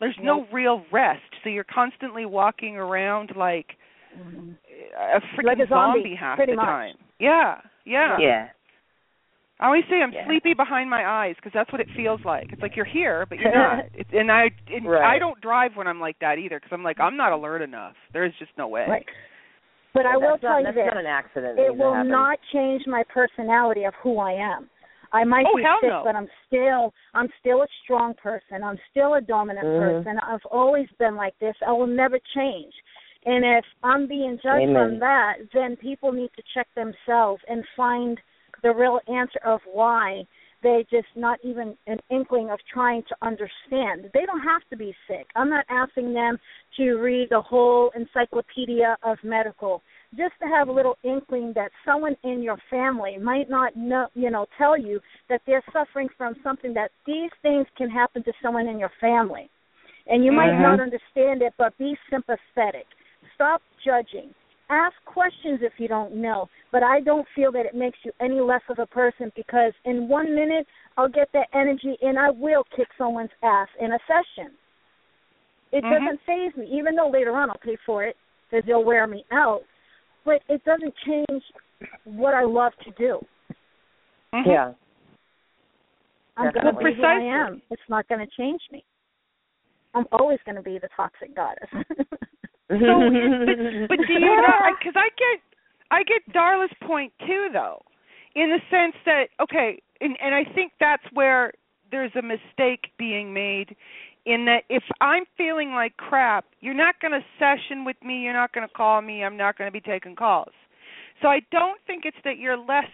[0.00, 3.66] there's no real rest so you're constantly walking around like
[4.14, 4.50] a mm-hmm.
[5.38, 6.64] freaking Like a zombie, half the much.
[6.64, 8.48] time yeah yeah Yeah.
[9.60, 10.26] i always say i'm Yeah.
[10.26, 13.38] sleepy behind my eyes because that's what it feels like it's like you're here but
[13.38, 16.70] you're not it's, and i and i don't drive when i'm like that either because
[16.72, 19.06] i'm like i'm not alert enough there's just no way Right.
[19.94, 20.86] But I will not, tell you that's this.
[20.92, 21.56] not an accident.
[21.56, 22.10] it will happen.
[22.10, 24.68] not change my personality of who I am.
[25.14, 26.02] I might Oh, be sick, no.
[26.04, 28.64] but I'm still I'm still a strong person.
[28.64, 29.78] I'm still a dominant Mhm.
[29.78, 30.18] person.
[30.18, 31.56] I've always been like this.
[31.64, 32.74] I will never change.
[33.24, 34.76] And if I'm being judged Amen.
[34.76, 38.20] on that, then people need to check themselves and find
[38.62, 40.26] the real answer of why
[40.62, 44.10] they just not even an inkling of trying to understand.
[44.14, 45.28] They don't have to be sick.
[45.36, 46.40] I'm not asking them
[46.76, 49.82] to read the whole encyclopedia of medical.
[50.16, 54.30] Just to have a little inkling that someone in your family might not know, you
[54.30, 58.68] know, tell you that they're suffering from something that these things can happen to someone
[58.68, 59.50] in your family.
[60.06, 60.62] And you might Mm-hmm.
[60.62, 62.86] not understand it, but be sympathetic.
[63.34, 64.32] Stop judging
[64.70, 68.40] ask questions if you don't know, but I don't feel that it makes you any
[68.40, 72.64] less of a person because in one minute I'll get that energy and I will
[72.76, 74.52] kick someone's ass in a session.
[75.72, 75.90] It Mhm.
[75.90, 78.16] doesn't phase me, even though later on I'll pay for it
[78.50, 79.62] because they'll wear me out.
[80.24, 81.42] But it doesn't change
[82.04, 83.20] what I love to do.
[84.32, 84.46] Mhm.
[84.46, 84.72] Yeah.
[86.36, 87.62] I'm going to be who I am.
[87.70, 88.84] It's not going to change me.
[89.94, 91.68] I'm always going to be the toxic goddess.
[92.70, 94.42] So, but, but do you know?
[94.78, 95.40] Because I get,
[95.90, 97.82] I get Darla's point too, though,
[98.34, 101.52] in the sense that okay, and and I think that's where
[101.90, 103.76] there's a mistake being made,
[104.26, 108.32] in that if I'm feeling like crap, you're not going to session with me, you're
[108.32, 110.52] not going to call me, I'm not going to be taking calls.
[111.22, 112.88] So I don't think it's that you're less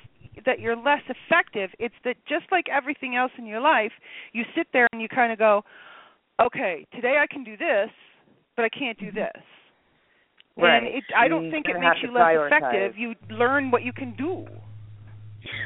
[0.46, 1.70] that you're less effective.
[1.78, 3.92] It's that just like everything else in your life,
[4.32, 5.62] you sit there and you kind of go,
[6.40, 7.90] okay, today I can do this,
[8.56, 9.16] but I can't do mm-hmm.
[9.16, 9.42] this.
[10.56, 10.78] Right.
[10.78, 12.46] And it, I don't You think it makes you less prioritize.
[12.46, 12.98] effective.
[12.98, 14.46] You learn what you can do.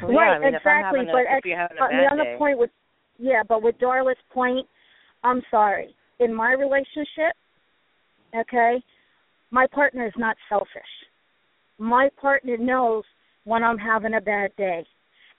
[0.01, 0.99] Well, yeah, right, I mean, if I'm exactly.
[0.99, 2.35] having a- but if you're a but the other day.
[2.37, 2.69] point with
[3.17, 4.67] yeah, but with Darla's point,
[5.25, 5.95] I'm sorry.
[6.19, 7.33] In my relationship,
[8.37, 8.81] okay,
[9.49, 10.93] my partner is not selfish.
[11.79, 13.03] My partner knows
[13.43, 14.85] when I'm having a bad day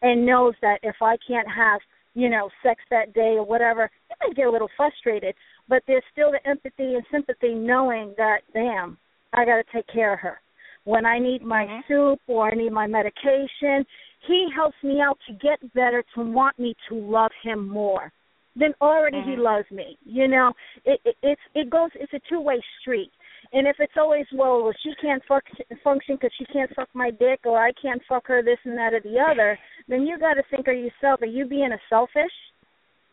[0.03, 1.81] and knows that if I can't have,
[2.15, 5.37] you know, sex that day or whatever, he might get a little frustrated,
[5.69, 8.99] but there's still the empathy and sympathy knowing that damn,
[9.35, 10.41] I got to take care of her.
[10.83, 11.87] When I need my Mhm.
[11.87, 13.87] soup or I need my medication,
[14.27, 18.13] he helps me out to get better to want me to love him more.
[18.57, 19.45] Then already he Mhm.
[19.45, 19.99] loves me.
[20.05, 20.53] You know,
[20.85, 23.13] it, it it's it goes it's a two way street.
[23.53, 25.45] And if it's always well, well she can't fuck,
[25.85, 28.95] function because she can't fuck my dick, or I can't fuck her this and that
[28.95, 32.33] or the other, then you got to think of yourself: Are you being a selfish?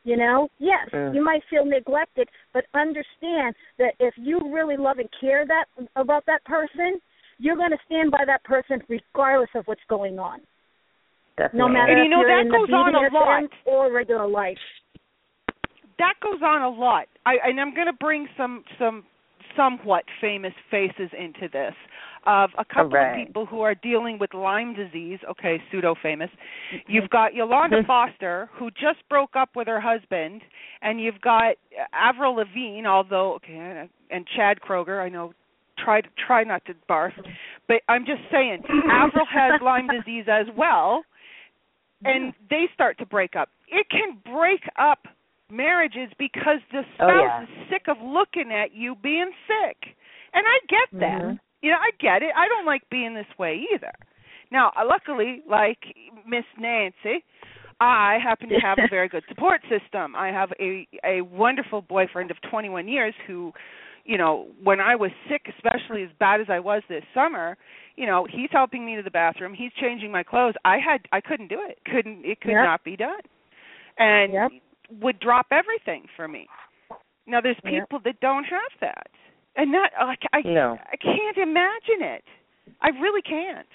[0.06, 1.14] You know, yes, Mm.
[1.16, 6.26] you might feel neglected, but understand that if you really love and care that about
[6.26, 7.00] that person,
[7.40, 10.42] you're going to stand by that person regardless of what's going on.
[11.38, 11.58] Definitely.
[11.60, 13.44] No matter And you know, you're that in the goes on a lot.
[13.66, 14.60] or regular life.
[16.04, 17.08] That goes on a lot.
[17.26, 19.06] I and I'm going to bring some some
[19.56, 21.74] somewhat famous faces into this
[22.26, 23.22] of a couple Alright.
[23.22, 25.20] of people who are dealing with Lyme disease.
[25.30, 26.30] Okay, pseudo famous.
[26.30, 26.92] Mm-hmm.
[26.92, 30.42] You've got Yolanda Foster, who just broke up with her husband,
[30.82, 31.56] and you've got
[31.94, 35.02] Avril Lavigne, although okay, and Chad Kroeger.
[35.02, 35.32] I know.
[35.84, 37.14] Try to try not to barf,
[37.68, 38.62] but I'm just saying,
[38.92, 41.04] Avril has Lyme disease as well,
[42.04, 43.50] and they start to break up.
[43.70, 45.00] It can break up
[45.54, 47.44] marriages because the spouse Oh, yeah.
[47.44, 49.96] is sick of looking at you being sick.
[50.34, 51.22] And I get that.
[51.22, 51.40] Mhm.
[51.62, 52.34] You know, I get it.
[52.36, 53.92] I don't like being this way either.
[54.52, 55.80] Now, uh, luckily, like
[56.28, 57.24] Miss Nancy,
[57.80, 60.16] I happen to have a very good support system.
[60.16, 63.54] I have a a wonderful boyfriend of 21 years who,
[64.06, 67.58] you know, when I was sick, especially as bad as I was this summer,
[67.96, 70.56] you know, he's helping me to the bathroom, he's changing my clothes.
[70.66, 71.80] I had I couldn't do it.
[71.86, 72.64] Couldn't it could Yep.
[72.64, 73.22] not be done.
[73.98, 74.52] And Yep.
[75.02, 76.48] Would drop everything for me.
[77.26, 79.08] Now there's people that don't have that.
[79.56, 80.78] And that like I No.
[80.92, 82.24] I can't imagine it.
[82.82, 83.68] I really can't.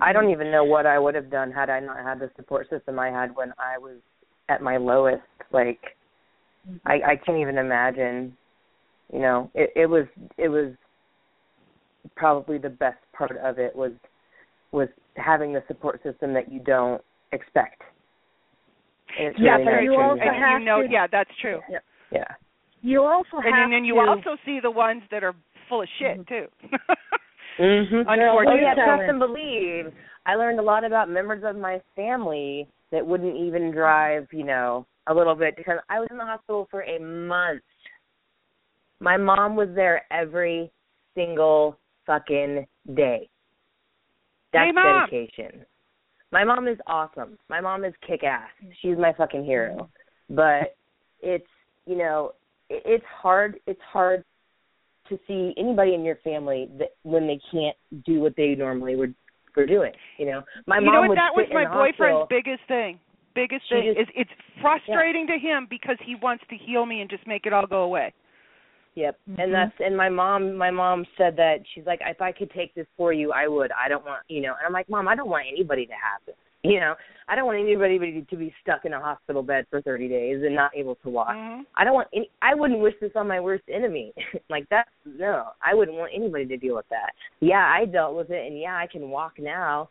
[0.00, 2.70] I don't even know what I would have done had I not had the support
[2.70, 3.98] system I had when I was
[4.48, 5.22] at my lowest.
[5.52, 5.80] Like,
[6.68, 6.76] mm-hmm.
[6.86, 8.36] I I can't even imagine.
[9.12, 10.06] You know, it it was
[10.38, 10.72] it was
[12.16, 13.92] probably the best part of it was
[14.72, 17.82] was having the support system that you don't expect.
[19.18, 21.06] And it's Yeah, really but you when also and have- have you know, to- yeah,
[21.06, 21.60] that's true.
[22.10, 22.24] yeah.
[22.82, 25.34] You also have And then you to also see the ones that are
[25.68, 26.46] full of shit too.
[27.58, 28.08] Mm-hmm.
[28.08, 28.60] Oh Unfortunately.
[28.62, 29.92] yeah, trust and believe.
[30.24, 34.86] I learned a lot about members of my family that wouldn't even drive, you know,
[35.06, 37.62] a little bit because I was in the hospital for a month.
[39.00, 40.70] My mom was there every
[41.14, 43.28] single fucking day.
[44.54, 45.66] That's Hey, dedication.
[46.32, 47.38] My mom is awesome.
[47.48, 48.48] My mom is kick ass.
[48.80, 49.88] She's my fucking hero.
[50.30, 50.76] But
[51.20, 51.46] it's
[51.86, 52.32] you know,
[52.70, 54.24] it's hard it's hard
[55.08, 57.76] to see anybody in your family that when they can't
[58.06, 59.08] do what they normally were
[59.56, 59.92] were doing.
[60.18, 61.08] You know, my mom you mom know what?
[61.10, 62.26] would That was my boyfriend's hospital.
[62.30, 62.98] biggest thing.
[63.34, 64.30] Biggest She thing just- is it's
[64.60, 67.82] frustrating to him because he wants to heal me and just make it all go
[67.82, 68.12] away.
[68.94, 69.18] Yep.
[69.30, 69.42] Mhm.
[69.42, 72.74] And that's and my mom my mom said that she's like if I could take
[72.74, 73.70] this for you I would.
[73.72, 76.20] I don't want you know and I'm like, Mom, I don't want anybody to have
[76.26, 76.36] this.
[76.64, 76.94] you know,
[77.28, 80.54] I don't want anybody to be stuck in a hospital bed for 30 days and
[80.54, 81.30] not able to walk.
[81.30, 81.66] Mhm.
[81.74, 82.30] I don't want any.
[82.40, 84.12] I wouldn't wish this on my worst enemy.
[84.48, 85.48] like that, no.
[85.64, 87.12] I wouldn't want anybody to deal with that.
[87.40, 89.88] Yeah, I dealt with it, and yeah, I can walk now.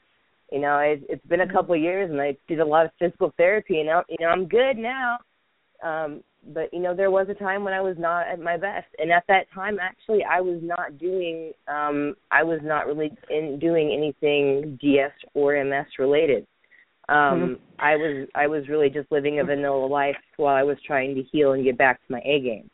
[0.49, 2.91] You know, it, it's been a couple of years, and I did a lot of
[2.99, 5.18] physical therapy, and now, you know, I'm good now.
[5.84, 6.24] Um,
[6.54, 9.12] but you know, there was a time when I was not at my best, and
[9.12, 11.54] at that time, actually, I was not doing.
[11.68, 16.46] um I was not really in doing anything DS or MS related
[17.10, 17.54] um Mm-hmm.
[17.80, 21.24] i was i was really just living a vanilla life while i was trying to
[21.32, 22.70] heal and get back to my a game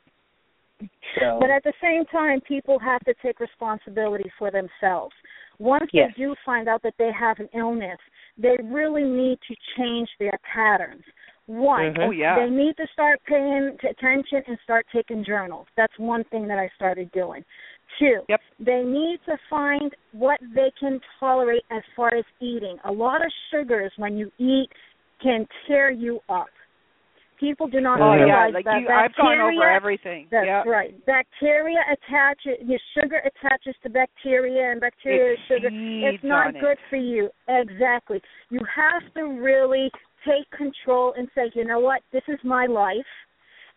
[1.20, 5.16] so But at the same time, people have to take responsibility for themselves.
[5.60, 6.12] Once Yes.
[6.16, 7.98] they do find out that they have an illness,
[8.38, 11.04] they really need to change their patterns.
[11.48, 12.08] One, Mhm.
[12.08, 12.36] Oh yeah.
[12.36, 15.68] they need to start paying t- attention and start taking journals.
[15.76, 17.44] That's one thing that I started doing.
[17.98, 18.42] Two, Yep.
[18.60, 22.78] they need to find what they can tolerate as far as eating.
[22.84, 24.70] A lot of sugars when you eat
[25.22, 26.50] can tear you up.
[27.40, 30.28] People do not Oh yeah, realize like that you, I've gone over bacteria- everything.
[30.32, 30.64] that's yeah.
[30.66, 31.06] right.
[31.06, 32.58] Bacteria attaches.
[32.68, 35.70] Your sugar attaches to bacteria, and bacteria It is sugar.
[35.72, 36.60] It's not on it.
[36.60, 37.30] good for you.
[37.48, 38.22] Exactly.
[38.50, 39.92] You have to really
[40.28, 43.12] take control and say, you know what, this is my life,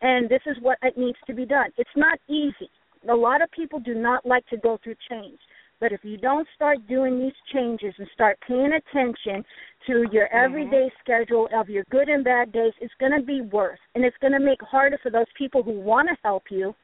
[0.02, 1.70] and this is what it needs to be done.
[1.78, 2.70] It's not easy.
[3.08, 5.38] A lot of people do not like to go through change.
[5.80, 9.42] But if you don't start doing these changes and start paying attention
[9.86, 10.44] to your Mm-hmm.
[10.44, 13.78] everyday schedule of your good and bad days, it's going to be worse.
[13.94, 16.74] And it's going to make harder for those people who want to help you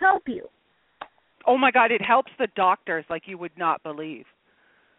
[0.00, 0.48] help you.
[1.46, 4.24] Oh my God, it helps the doctors like you would not believe.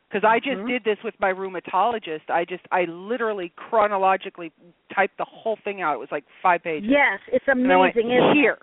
[0.09, 0.67] Because I just Mhm.
[0.67, 2.29] did this with my rheumatologist.
[2.29, 4.51] I just, I literally chronologically
[4.89, 5.93] typed the whole thing out.
[5.93, 6.89] It was like five pages.
[6.89, 7.59] Yes, it's went,
[7.95, 8.09] amazing.
[8.33, 8.57] here.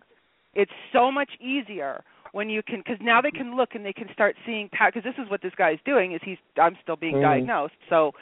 [0.55, 4.13] It's so much easier when you can, because now they can look and they can
[4.13, 4.69] start seeing.
[4.69, 6.13] Because this is what this guy's doing.
[6.13, 7.23] Is he's, I'm still being Mhm.
[7.23, 7.77] diagnosed.
[7.89, 8.13] So,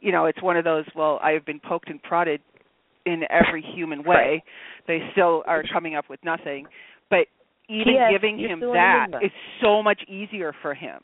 [0.00, 0.84] you know, it's one of those.
[0.94, 2.42] Well, I have been poked and prodded
[3.06, 4.42] in every human way.
[4.86, 6.66] They still are coming up with nothing.
[7.08, 7.28] But
[7.68, 9.32] even Yes, giving him that is
[9.62, 11.02] so much easier for him.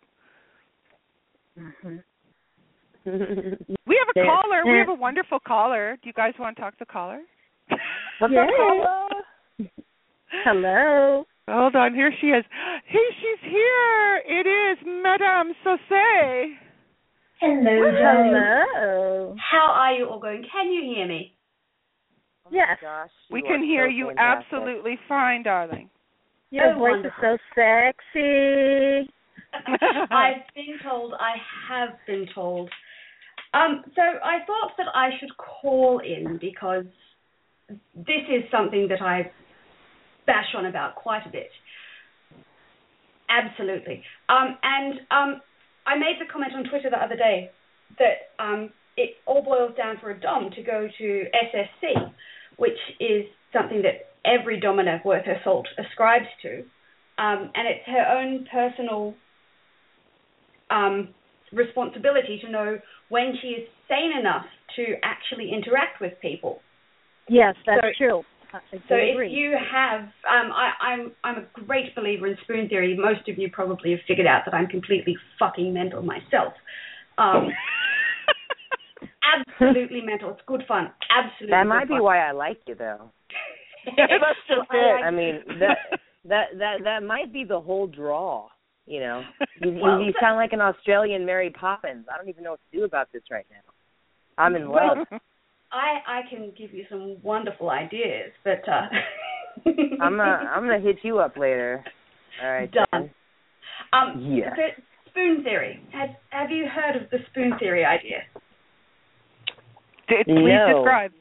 [1.60, 2.02] Mhm.
[3.86, 4.26] We have a Yes.
[4.26, 4.64] caller.
[4.66, 5.96] We have a wonderful caller.
[6.02, 7.22] Do you guys want to talk to the caller?
[8.18, 8.40] What's Yay.
[8.40, 9.08] up, Paula?
[10.44, 11.26] Hello.
[11.48, 12.44] Hold on, here she is.
[12.84, 14.16] Hey, she's here.
[14.26, 15.80] It is Madame Sauce.
[17.40, 17.90] Hello.
[17.90, 19.36] Hello.
[19.38, 20.44] How are you all going?
[20.44, 21.36] Can you hear me?
[22.50, 24.52] Yes, Gosh, We can hear so you fantastic.
[24.52, 25.88] absolutely fine, darling.
[26.50, 27.34] your Oh, voice wonderful.
[27.34, 29.08] is so sexy.
[30.10, 31.36] I've been told, I
[31.68, 32.70] have been told.
[33.52, 36.84] Um, so I thought that I should call in because
[37.94, 39.30] this is something that I
[40.26, 41.50] bash on about quite a bit.
[43.28, 44.02] Absolutely.
[44.28, 45.40] Um, and um,
[45.86, 47.50] I made the comment on Twitter the other day
[47.98, 51.24] that um, it all boils down for a dom to go to
[51.54, 52.12] SSC,
[52.56, 56.58] which is something that every domina worth her salt ascribes to,
[57.18, 59.14] um, and it's her own personal
[60.70, 61.08] um,
[61.52, 64.44] responsibility to know when she is sane enough
[64.76, 66.60] to actually interact with people.
[67.28, 68.22] Yes, that's So- true.
[68.88, 69.28] So agree.
[69.28, 72.96] if you have, um, I, I'm I'm a great believer in spoon theory.
[72.98, 76.52] Most of you probably have figured out that I'm completely fucking mental myself.
[77.16, 77.50] Um,
[79.60, 80.30] absolutely mental.
[80.30, 80.90] It's good fun.
[81.16, 81.50] Absolutely.
[81.52, 82.02] That might be fun.
[82.02, 83.10] why I like you, though.
[83.96, 85.04] That's just I it.
[85.04, 85.78] I mean, that
[86.24, 88.48] that that that might be the whole draw.
[88.90, 89.24] You know,
[89.62, 92.06] you, you, Well, you sound like an Australian Mary Poppins.
[92.12, 93.72] I don't even know what to do about this right now.
[94.36, 94.98] I'm in love.
[95.70, 98.88] I I can give you some wonderful ideas, but uh,
[100.00, 101.84] I'm gonna I'm gonna hit you up later.
[102.42, 102.72] All right.
[102.72, 102.86] Done.
[102.92, 103.10] then.
[103.92, 104.56] Um, Yeah.
[104.56, 105.80] so spoon theory.
[105.92, 108.22] Have Have you heard of the spoon theory idea?
[110.08, 110.74] D- Please No.
[110.78, 111.12] describe.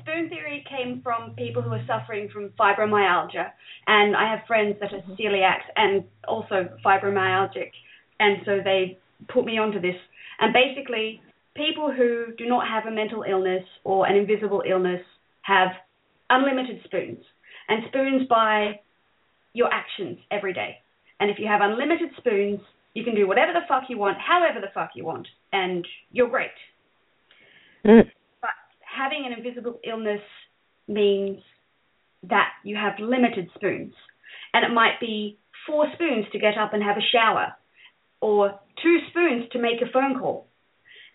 [0.00, 3.50] Spoon theory came from people who are suffering from fibromyalgia,
[3.86, 7.70] and I have friends that are celiacs and also fibromyalgic,
[8.18, 8.98] and so they
[9.28, 9.94] put me onto this.
[10.40, 11.20] And basically,
[11.54, 15.02] people who do not have a mental illness or an invisible illness
[15.42, 15.68] have
[16.30, 17.24] unlimited spoons,
[17.68, 18.80] and spoons by
[19.54, 20.78] your actions every day.
[21.20, 22.60] And if you have unlimited spoons,
[22.94, 26.28] you can do whatever the fuck you want, however the fuck you want, and you're
[26.28, 26.50] great
[27.84, 28.08] Mm.
[28.92, 30.20] But having an invisible illness
[30.88, 31.38] means
[32.28, 33.94] that you have limited spoons.
[34.54, 37.54] And it might be four spoons to get up and have a shower,
[38.20, 40.46] or two spoons to make a phone call.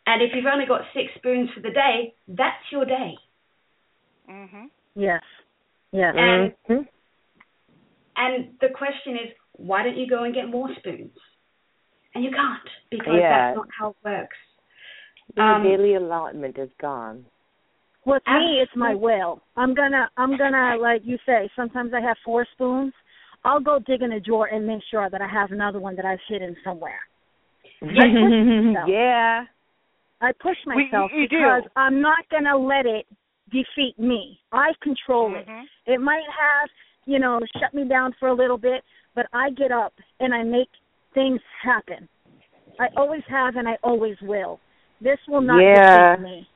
[0.06, 3.18] And if you've only got six spoons for the day, that's your day.
[4.30, 4.70] Mhm.
[4.96, 5.24] yes.
[5.92, 6.16] Yes.
[6.18, 6.88] And- Mhm.
[8.18, 11.18] And the question is, why don't you go and get more spoons?
[12.14, 13.30] And you can't because Yeah.
[13.30, 14.38] that's not how it works.
[15.36, 17.26] Your Um, daily allotment is gone.
[18.08, 19.42] With me, it's my will.
[19.58, 21.50] I'm gonna, I'm gonna, like you say.
[21.58, 22.94] Sometimes I have four spoons.
[23.44, 26.06] I'll go dig in a drawer and make sure that I have another one that
[26.06, 27.00] I've hidden somewhere.
[28.88, 29.44] yeah.
[30.22, 31.22] I push We- myself do.
[31.30, 33.06] because I'm not gonna let it
[33.52, 34.40] defeat me.
[34.52, 35.46] I control it.
[35.48, 35.64] Mhm.
[35.86, 36.70] It might have,
[37.06, 38.84] you know, shut me down for a little bit,
[39.16, 40.70] but I get up and I make
[41.14, 42.08] things happen.
[42.80, 44.60] I always have and I always will.
[45.02, 46.16] This will not Yeah.
[46.16, 46.48] defeat me.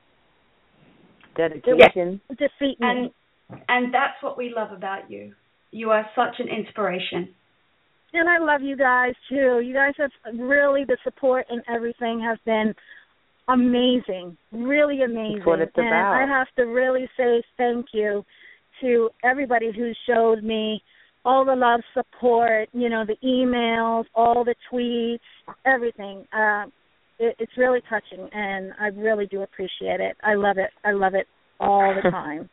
[1.36, 2.20] Dedication.
[2.30, 2.86] Defeat me.
[2.86, 3.10] and
[3.68, 5.32] and that's what we love about you.
[5.70, 7.34] You are such an inspiration.
[8.14, 9.60] And I love you guys too.
[9.64, 12.74] You guys have really the support and everything has been
[13.48, 15.36] amazing, really amazing.
[15.38, 16.12] That's what it's and about.
[16.12, 18.24] I have to really say thank you
[18.82, 20.82] to everybody who showed me
[21.24, 25.20] all the love, support, you know, the emails, all the tweets,
[25.64, 26.26] everything.
[26.32, 26.66] Uh,
[27.18, 30.16] it, it's really touching, and I really do appreciate it.
[30.22, 30.70] I love it.
[30.84, 31.26] I love it
[31.60, 32.48] all the time.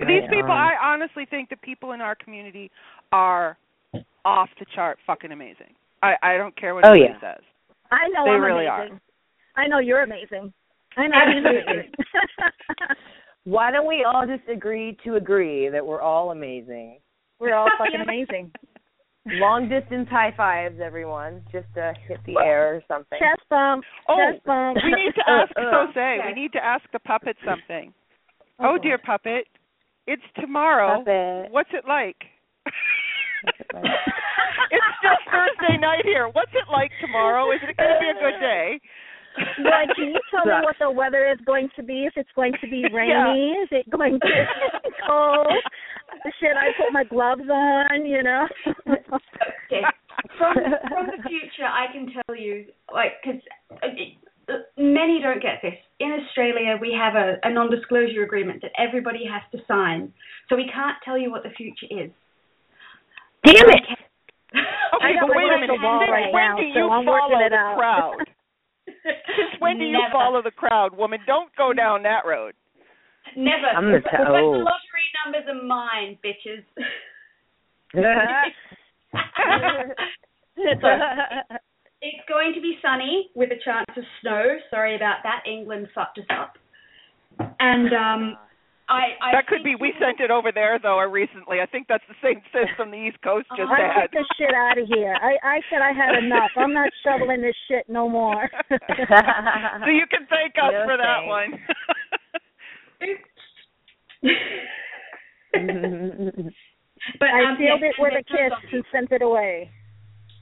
[0.00, 0.58] These people, on.
[0.58, 2.70] I honestly think the people in our community
[3.12, 3.58] are
[4.24, 5.74] off the chart, fucking amazing.
[6.02, 7.34] I I don't care what Oh, anybody yeah.
[7.34, 7.42] says.
[7.90, 8.88] I know They I'm really are.
[9.56, 10.52] I know you're amazing.
[10.96, 11.72] I know he's Absolutely.
[11.72, 11.92] amazing.
[13.44, 16.98] Why don't we all just agree to agree that we're all amazing?
[17.38, 18.52] We're all fucking amazing.
[19.34, 21.42] Long distance high fives, everyone.
[21.52, 23.18] Just to hit the air or something.
[23.18, 23.84] Chest bump.
[24.08, 24.78] Oh, chest bump.
[24.82, 25.86] we need to ask Uh, uh.
[25.86, 26.18] Jose.
[26.26, 27.92] We need to ask the puppet something.
[28.58, 29.46] Oh dear puppet,
[30.06, 30.98] it's tomorrow.
[30.98, 31.52] Puppet.
[31.52, 32.16] What's it like?
[33.72, 33.84] like?
[34.70, 36.28] it's still Thursday night here.
[36.28, 37.52] What's it like tomorrow?
[37.52, 38.80] Is it going to be a good day?
[39.64, 42.04] Like, can you tell me what the weather is going to be?
[42.04, 45.46] If it's going to be rainy, is it going to be cold?
[46.40, 48.06] Should I put my gloves on?
[48.06, 48.46] You know.
[49.66, 49.82] Okay.
[50.38, 50.54] From
[50.88, 53.40] from the future, I can tell you, like, because
[53.82, 55.74] uh, many don't get this.
[56.00, 60.12] In Australia, we have a, a non-disclosure agreement that everybody has to sign,
[60.48, 62.10] so we can't tell you what the future is.
[63.44, 63.84] Damn it!
[64.96, 65.80] Okay, got but my wait a minute.
[65.80, 67.76] ball Since right when now, do so you I'm follow the out.
[67.78, 68.16] crowd?
[68.86, 70.12] Since when do you Never.
[70.12, 71.20] follow the crowd, woman?
[71.26, 72.52] Don't go down that road.
[73.36, 73.70] Never.
[73.76, 74.64] I'm gonna but tell- the oh.
[75.26, 76.64] Lottery numbers are mine, bitches.
[80.80, 80.88] so,
[82.02, 84.58] it's going to be sunny with a chance of snow.
[84.70, 85.42] Sorry about that.
[85.50, 86.54] England fucked us up.
[87.58, 88.36] And um,
[88.88, 89.76] I, I that could be.
[89.80, 91.60] We sent it over there though recently.
[91.60, 94.10] I think that's the same system the East Coast just I had.
[94.10, 95.14] get this shit out of here.
[95.14, 96.50] I I said I had enough.
[96.56, 98.50] I'm not shoveling this shit no more.
[98.68, 101.54] so you can thank us No for that one.
[107.18, 108.70] but I um, sealed yes, it with a and there's no kiss zombies.
[108.72, 109.70] and sent it away.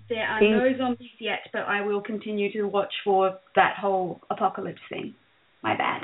[0.08, 0.48] There are Peace.
[0.50, 5.14] no zombies yet, but I will continue to watch for that whole apocalypse thing.
[5.62, 6.02] My bad.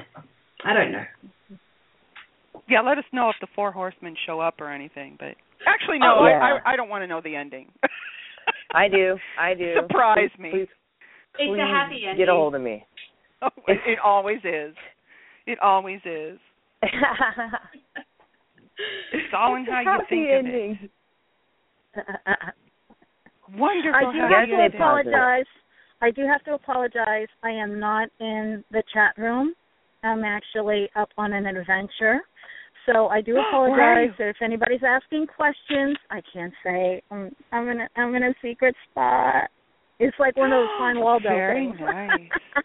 [0.65, 1.05] I don't know.
[2.69, 5.17] yeah, let us know if the four horsemen show up or anything.
[5.19, 5.35] But
[5.67, 6.59] actually, no, Oh, I, yeah.
[6.65, 7.69] I I don't want to know the ending.
[8.75, 9.17] I do.
[9.41, 9.75] I do.
[9.81, 10.51] Surprise Please- me.
[10.51, 10.69] Please,
[11.39, 12.19] It's please a happy ending.
[12.27, 12.85] Get a hold of me.
[13.43, 14.75] Oh, it, it always is.
[15.47, 16.39] It always is.
[19.12, 20.47] It's all in how you think of it.
[20.47, 20.89] ending.
[23.59, 24.09] Wonderful.
[24.09, 25.47] I do have to apologize.
[26.01, 27.29] I do have to apologize.
[27.43, 29.55] I am not in the chat room.
[30.03, 32.20] I'm actually up on an adventure.
[32.87, 35.97] So I do apologize if anybody's asking questions.
[36.11, 37.03] I can't say.
[37.11, 39.51] I'm I'm in a, I'm in a secret spot.
[40.01, 41.81] It's like one of those fine Waldo Very things.
[41.81, 42.31] nice.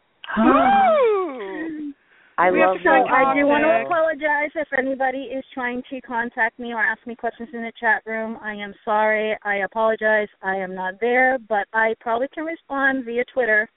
[2.39, 2.43] Ooh.
[2.43, 2.89] I We have to So.
[2.89, 7.15] I do want to apologize if anybody is trying to contact me or ask me
[7.15, 8.37] questions in the chat room.
[8.41, 9.35] I am sorry.
[9.43, 10.27] I apologize.
[10.41, 13.69] I am not there, but I probably can respond via Twitter.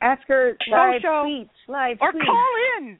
[0.00, 1.24] Ask her live Social.
[1.24, 1.50] tweets.
[1.68, 2.24] Live Or tweets.
[2.26, 2.98] call in.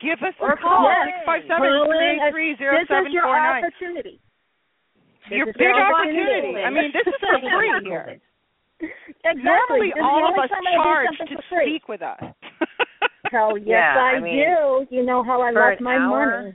[0.00, 0.86] Give us Or a call.
[0.86, 1.26] call Six in.
[1.26, 2.20] five Call three in.
[2.22, 4.20] eight three zero This is your opportunity.
[5.30, 6.56] Your This is big your opportunity.
[6.56, 6.64] opportunity.
[6.64, 8.20] I mean, this is for free here.
[9.24, 9.42] Exactly.
[9.42, 12.22] Normally, This all of only us time I charge something to speak with us.
[13.30, 14.44] Hell yes, Yeah, I, I mean,
[14.90, 14.96] do.
[14.96, 16.42] You know how I for love an my hour?
[16.42, 16.54] money.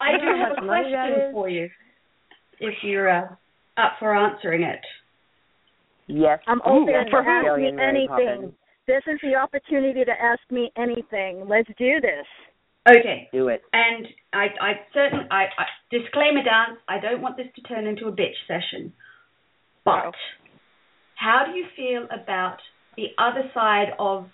[0.00, 1.68] I do have a question for you,
[2.60, 3.24] if you're uh,
[3.76, 4.80] up for answering it.
[6.06, 6.38] Yes.
[6.46, 8.08] I'm Ooh, open for to ask me anything.
[8.08, 8.52] Poppins.
[8.86, 11.44] This is the opportunity to ask me anything.
[11.46, 12.26] Let's do this.
[12.88, 13.28] Okay.
[13.32, 13.60] Do it.
[13.74, 16.78] And I, I certainly, I, I disclaimer dance.
[16.88, 18.92] I don't want this to turn into a bitch session.
[19.84, 20.12] But No.
[21.16, 22.56] how do you feel about
[22.96, 24.26] the other side of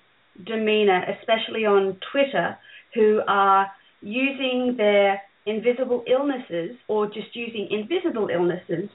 [0.46, 2.56] demeanor, especially on Twitter,
[2.94, 3.70] who are
[4.00, 8.88] using their invisible illnesses or just using invisible illnesses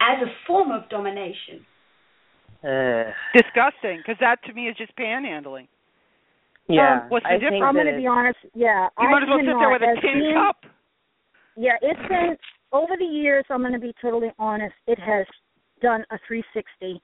[0.00, 1.64] as a form of domination?
[2.62, 5.68] Uh, Disgusting, because that to me is just panhandling.
[6.68, 7.00] yeah.
[7.02, 7.62] Um, what's the I difference?
[7.66, 8.38] I'm going to be honest.
[8.54, 10.56] Yeah, You I might as well sit there with a tin being- cup.
[11.56, 12.36] Yeah, it's been
[12.72, 13.44] over the years.
[13.50, 14.74] I'm going to be totally honest.
[14.88, 15.24] It has
[15.82, 17.00] done a 360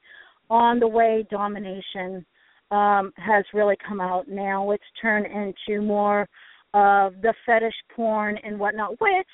[0.49, 2.25] on the way domination
[2.71, 4.29] um, has really come out.
[4.29, 6.29] Now it's turned into more
[6.75, 9.27] of the fetish porn and whatnot, which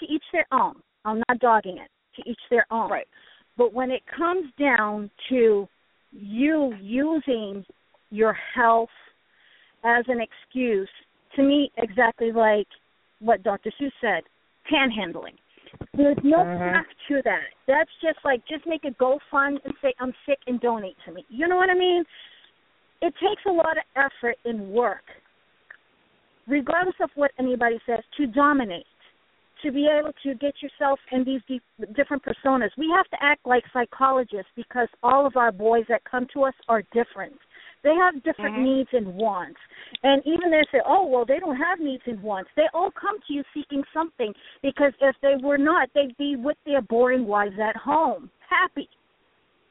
[0.00, 0.74] to each their own.
[1.04, 1.90] I'm not dogging it.
[2.16, 2.90] To each their own.
[2.90, 3.08] Right.
[3.56, 5.66] But when it comes down to
[6.12, 7.64] you using
[8.10, 8.90] your health
[9.84, 10.88] as an excuse,
[11.36, 12.66] to me, exactly like
[13.20, 13.72] what Dr.
[13.78, 14.24] Sue said,
[14.70, 15.36] panhandling.
[15.94, 16.58] There's no Mhm.
[16.58, 17.48] fact to that.
[17.66, 21.24] That's just like just make a GoFund and say I'm sick and donate to me.
[21.30, 22.04] You know what I mean?
[23.02, 25.02] It takes a lot of effort and work,
[26.46, 28.86] regardless of what anybody says, to dominate,
[29.62, 31.62] to be able to get yourself in these deep,
[31.96, 32.70] different personas.
[32.78, 36.54] We have to act like psychologists because all of our boys that come to us
[36.68, 37.34] are different.
[37.82, 38.62] They have different Mhm.
[38.62, 39.58] needs and wants.
[40.04, 42.50] And even they say, oh, well, they don't have needs and wants.
[42.54, 44.32] They all come to you seeking something
[44.62, 48.88] because if they were not, they'd be with their boring wives at home, happy.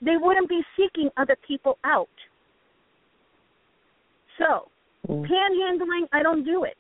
[0.02, 2.10] They wouldn't be seeking other people out.
[4.38, 4.70] So,
[5.08, 5.26] Mm.
[5.28, 6.78] panhandling, I don't do it.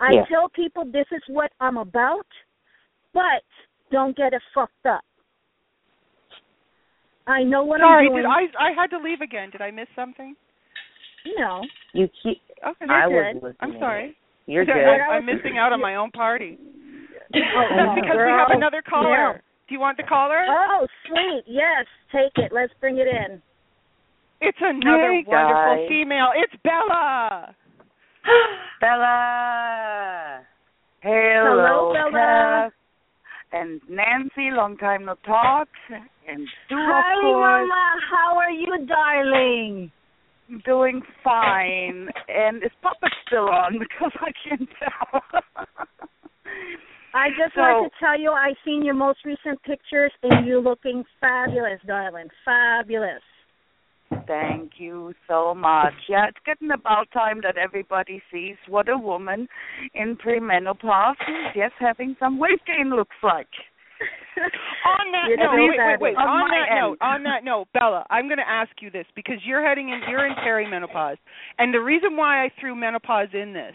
[0.00, 0.24] I Yeah.
[0.26, 2.26] tell people this is what I'm about,
[3.12, 3.42] but
[3.90, 5.04] don't get it fucked up.
[7.26, 8.22] I know what Sorry, I'm doing.
[8.22, 8.26] did
[8.58, 9.50] I I had to leave again.
[9.50, 10.36] Did I miss something?
[11.38, 11.64] No.
[11.92, 12.40] You keep.
[12.64, 12.86] Okay.
[12.88, 13.56] I You're was good.
[13.60, 14.16] I'm sorry.
[14.46, 15.00] You're I- good.
[15.00, 16.58] I'm missing out on my own party.
[16.60, 19.10] Oh, That's because we have another caller.
[19.10, 19.32] Yeah.
[19.68, 20.46] Do you want the caller?
[20.48, 21.42] Oh, sweet.
[21.46, 22.52] Yes, take it.
[22.52, 23.42] Let's bring it in.
[24.40, 25.88] It's another Hey, wonderful guys.
[25.88, 26.28] female.
[26.36, 27.54] It's Bella.
[28.80, 30.40] Bella.
[31.02, 32.70] Hello, Hello, Bella.
[32.70, 32.72] Kath.
[33.52, 35.68] And Nancy, long time no talk.
[36.28, 37.68] And Sue, of Hi, course.
[37.68, 38.00] Mama.
[38.10, 39.90] How are you, darling?
[40.50, 42.08] I'm doing fine.
[42.28, 43.78] And is Puppet still on?
[43.78, 45.22] Because I can't tell.
[47.14, 50.60] I just So- want to tell you I've seen your most recent pictures and you
[50.60, 52.26] looking fabulous, darling.
[52.44, 53.22] Fabulous.
[54.26, 55.94] Thank you so much.
[56.08, 59.48] Yeah, it's getting about time that everybody sees what a woman
[59.94, 63.48] in premenopause is yes having some weight gain looks like.
[64.38, 66.16] On that You're note, wait, wait, wait.
[66.16, 66.80] On On that end.
[66.80, 70.02] note, on that note, Bella, I'm going to ask you this because you're heading in,
[70.10, 71.16] you're in perimenopause,
[71.58, 73.74] and the reason why I threw menopause in this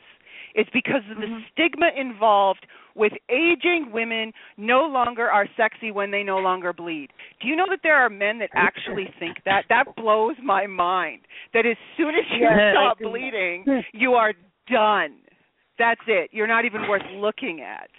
[0.56, 1.50] is because of the Mhm.
[1.52, 7.12] stigma involved with aging women no longer are sexy when they no longer bleed.
[7.40, 9.66] Do you know that there are men that actually think that?
[9.70, 11.22] That blows my mind.
[11.54, 13.06] That as soon as you Yeah, stop do.
[13.10, 14.34] bleeding, you are
[14.68, 15.18] done.
[15.78, 16.34] That's it.
[16.34, 17.90] You're not even worth looking at.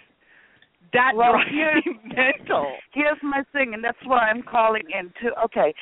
[0.91, 2.77] That Well, drives here's- me mental.
[2.91, 5.33] Here's my thing, and that's why I'm calling in to.
[5.45, 5.73] Okay,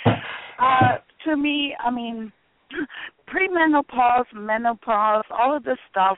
[0.58, 2.32] uh, to me, I mean,
[3.28, 6.18] premenopause, menopause, all of this stuff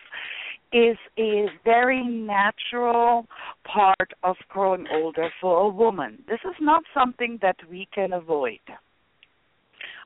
[0.73, 3.27] is a very natural
[3.63, 6.23] part of growing older for a woman.
[6.27, 8.59] This is not something that we can avoid.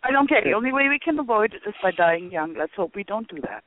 [0.04, 0.42] I don't care.
[0.44, 2.56] The only way we can avoid it is by dying young.
[2.58, 3.64] Let's hope we don't do that.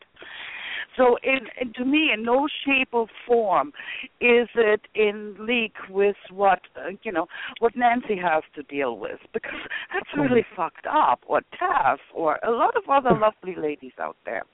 [0.96, 3.72] So, in, in to me, in no shape or form
[4.20, 7.26] is it in league with what uh, you know
[7.61, 9.61] what Nancy has to deal with because
[9.94, 14.44] that's really fucked up, or Taff, or a lot of other lovely ladies out there.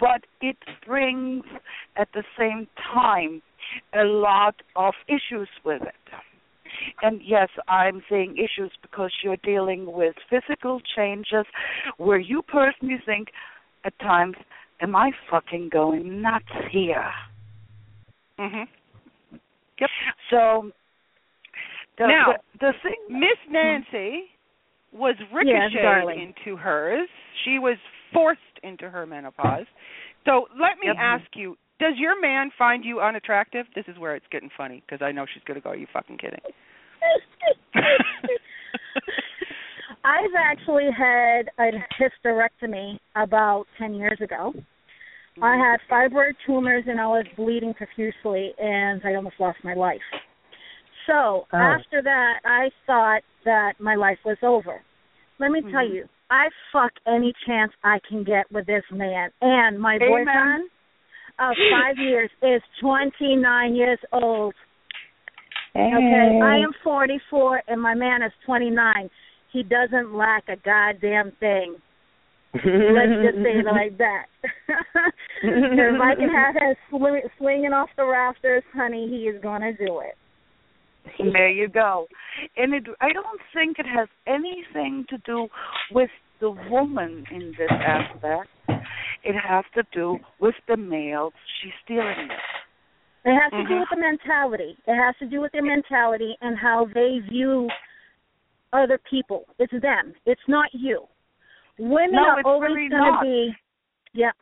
[0.00, 0.56] But it
[0.86, 1.44] brings
[1.96, 3.42] at the same time
[3.94, 5.94] a lot of issues with it.
[7.02, 11.46] And yes, I'm saying issues because you're dealing with physical changes
[11.98, 13.28] where you personally think
[13.84, 14.36] at times,
[14.80, 17.12] am I fucking going nuts here?
[18.38, 18.66] Mhm.
[20.30, 20.72] So
[21.98, 24.30] the Now- the, the thing Miss Nancy
[24.92, 26.20] was Yes, ricocheted darling.
[26.20, 27.08] into hers.
[27.44, 27.76] She was
[28.12, 29.66] forced into her menopause.
[30.24, 30.96] So let me Yep.
[31.00, 33.66] ask you: Does your man find you unattractive?
[33.74, 35.70] This is where it's getting funny because I know she's going to go.
[35.70, 36.40] Are you fucking kidding?
[40.04, 44.52] I've actually had a hysterectomy about 10 years ago.
[45.40, 50.00] I had fibroid tumors and I was bleeding profusely and I almost lost my life.
[51.06, 51.58] So Oh.
[51.58, 54.80] after that, I thought that my life was over.
[55.38, 55.94] Let me tell Mhm.
[55.94, 59.28] you, I fuck any chance I can get with this man.
[59.42, 60.08] And my Amen.
[60.08, 60.70] boyfriend
[61.38, 64.54] of five years is 29 years old.
[65.76, 69.10] Okay, I am 44 and my man is 29.
[69.52, 71.76] He doesn't lack a goddamn thing.
[72.54, 72.64] Let's
[73.24, 74.26] just say it like that.
[75.42, 80.00] if I can have him sw- swinging off the rafters, honey, he is gonna do
[80.00, 80.16] it.
[81.32, 82.06] there you go.
[82.56, 85.48] And it I don't think it has anything to do
[85.90, 86.10] with
[86.42, 88.50] the woman in this aspect.
[89.24, 91.32] It has to do with the males
[91.62, 92.38] she's dealing with.
[93.24, 93.80] It has to do mm-hmm.
[93.80, 94.76] with the mentality.
[94.84, 97.68] It has to do with their mentality and how they view
[98.72, 99.44] other people.
[99.60, 100.12] It's them.
[100.26, 101.04] It's not you.
[101.78, 103.52] Women No, are always really going to be,
[104.12, 104.32] yeah.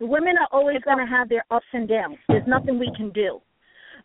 [0.00, 2.18] Women are always going to have their ups and downs.
[2.28, 3.40] There's nothing we can do.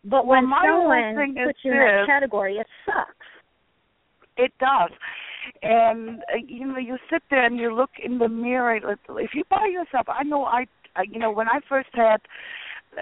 [0.02, 3.28] But Well, when someone puts you in that category, it sucks.
[4.38, 4.90] It does.
[5.62, 8.76] And uh, you know, you sit there and you look in the mirror.
[8.76, 10.66] If you by yourself, I know I,
[10.96, 12.20] I you know, when I first had,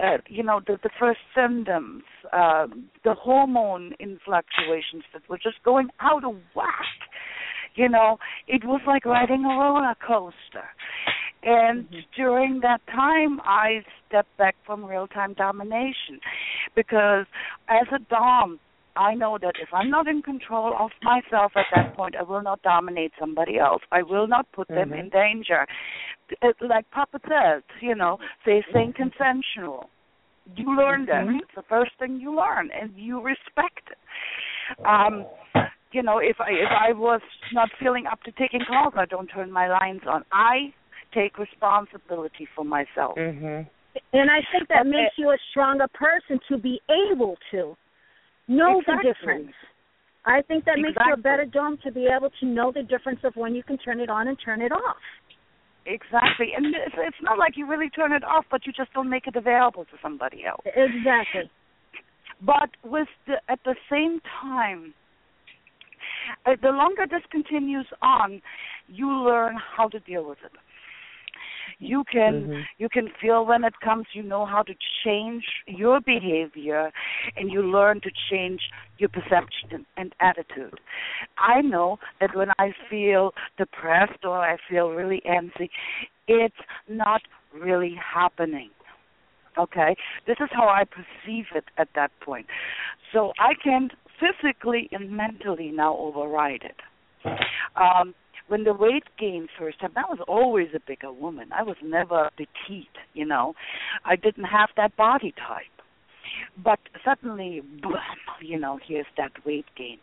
[0.03, 5.63] uh, you know, the the first symptoms, um, the hormone in fluctuations that were just
[5.65, 6.71] going out of whack.
[7.75, 8.19] You know,
[8.49, 10.69] it was like riding a roller coaster.
[11.43, 16.21] And during that time, I stepped back from real time domination
[16.77, 17.27] because
[17.69, 18.61] as a Dom,
[18.97, 22.43] I know that if I'm not in control of myself at that point, I will
[22.43, 23.83] not dominate somebody else.
[23.91, 25.67] I will not put them in danger.
[26.43, 29.89] It, like Papa says, you know, they think consensual.
[30.57, 31.25] You learn that.
[31.29, 33.99] It's the first thing you learn, and you respect it.
[34.87, 35.25] Um,
[35.93, 37.21] you know, if I if I was
[37.53, 40.25] not feeling up to taking calls, I don't turn my lines on.
[40.33, 40.73] I
[41.15, 43.17] take responsibility for myself.
[43.17, 43.69] Mhm.
[44.13, 44.91] And I think that Okay.
[44.91, 47.77] makes you a stronger person to be able to
[48.49, 49.11] know Exactly.
[49.11, 49.53] the difference.
[50.25, 53.21] I think that makes you a better dom to be able to know the difference
[53.25, 54.97] of when you can turn it on and turn it off.
[55.85, 59.11] Exactly, and it's, it's not like you really turn it off, but you just don't
[59.11, 60.63] make it available to somebody else.
[60.65, 61.51] Exactly.
[62.41, 64.95] But with the at the same time,
[66.47, 68.41] uh, the longer this continues on,
[68.87, 70.53] you learn how to deal with it.
[71.83, 72.65] You can Mhm.
[72.79, 74.07] you can feel when it comes.
[74.13, 74.75] You know how to
[75.05, 76.93] change your behavior,
[77.37, 78.61] and you learn to change
[78.99, 80.79] your perception and, and attitude.
[81.39, 85.71] I know that when I feel depressed or I feel really antsy,
[86.29, 87.23] it's not
[87.53, 88.71] really happening.
[89.59, 92.47] Okay, this is how I perceive it at that point.
[93.13, 96.81] So I can physically and mentally now override it.
[97.77, 98.15] Um,
[98.53, 101.49] when the weight gain first happened, I was always a bigger woman.
[101.59, 103.55] I was never petite, you know.
[104.05, 105.77] I didn't have that body type.
[106.63, 108.03] But suddenly, blam,
[108.43, 109.97] you know, here's that weight gain,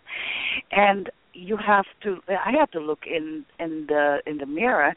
[0.72, 2.22] and you have to.
[2.28, 4.96] I had to look in in the in the mirror,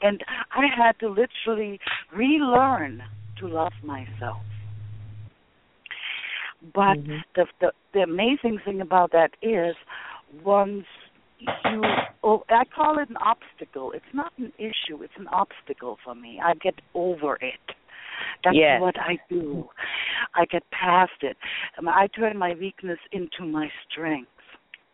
[0.00, 0.22] and
[0.52, 1.80] I had to literally
[2.14, 3.02] relearn
[3.38, 4.42] to love myself.
[6.72, 7.24] But Mhm.
[7.34, 9.74] the, the the amazing thing about that is
[10.44, 10.86] once
[11.70, 11.82] you
[12.22, 13.92] oh I call it an obstacle.
[13.92, 16.40] It's not an issue, it's an obstacle for me.
[16.42, 17.60] I get over it.
[18.44, 18.80] That's Yes.
[18.80, 19.68] what I do.
[20.34, 21.36] I get past it.
[21.78, 24.28] Um, I turn my weakness into my strength.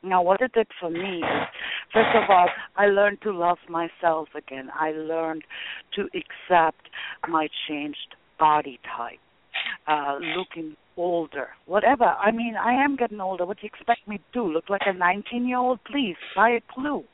[0.03, 1.49] Now, what it did for me is,
[1.92, 4.70] first of all, I learned to love myself again.
[4.72, 5.42] I learned
[5.96, 6.88] to accept
[7.28, 9.18] my changed body type,
[9.89, 12.05] uh, looking older, whatever.
[12.05, 13.47] I mean, I am getting older.
[13.47, 14.53] What do you expect me to do?
[14.53, 15.80] Look like a 19-year-old?
[15.91, 17.05] Please buy a clue.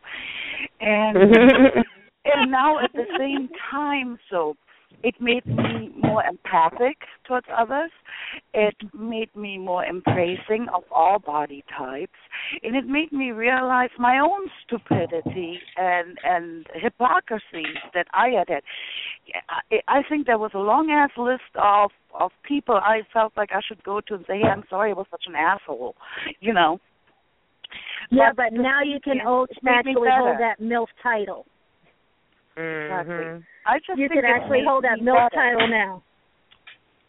[0.80, 1.16] And
[2.24, 4.56] and now at the same time, so
[5.02, 6.96] it made me more empathic
[7.26, 7.90] towards others.
[8.54, 12.12] It made me more embracing of all body types,
[12.62, 14.48] and it made me realize my own
[14.78, 17.64] stupidity and and hypocrisy
[17.94, 18.62] that I had had.
[19.70, 23.50] I, I think there was a long ass list of of people I felt like
[23.52, 25.96] I should go to and say, "Hey, I'm sorry, I was such an asshole,"
[26.40, 26.80] you know.
[28.10, 31.46] Yeah, But but now you can it ult- made me actually hold that MILF title.
[32.56, 33.42] Mhm.
[33.66, 35.34] I just You think can actually hold that MILF better.
[35.34, 36.02] title now.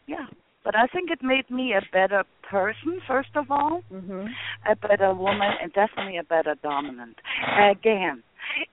[0.06, 0.26] Yeah,
[0.64, 4.32] but I think it made me a better person, first of all, Mhm.
[4.66, 7.20] a better woman, and definitely a better dominant.
[7.58, 8.22] Again,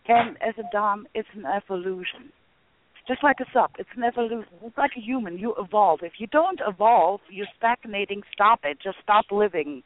[0.08, 2.32] and as a dom, it's an evolution.
[3.06, 4.48] Just like a sub, it's an evolution.
[4.64, 5.38] It's like a human.
[5.38, 6.04] You evolve.
[6.04, 8.24] If you don't evolve, you're stagnating.
[8.32, 8.80] Stop it.
[8.80, 9.84] Just stop living.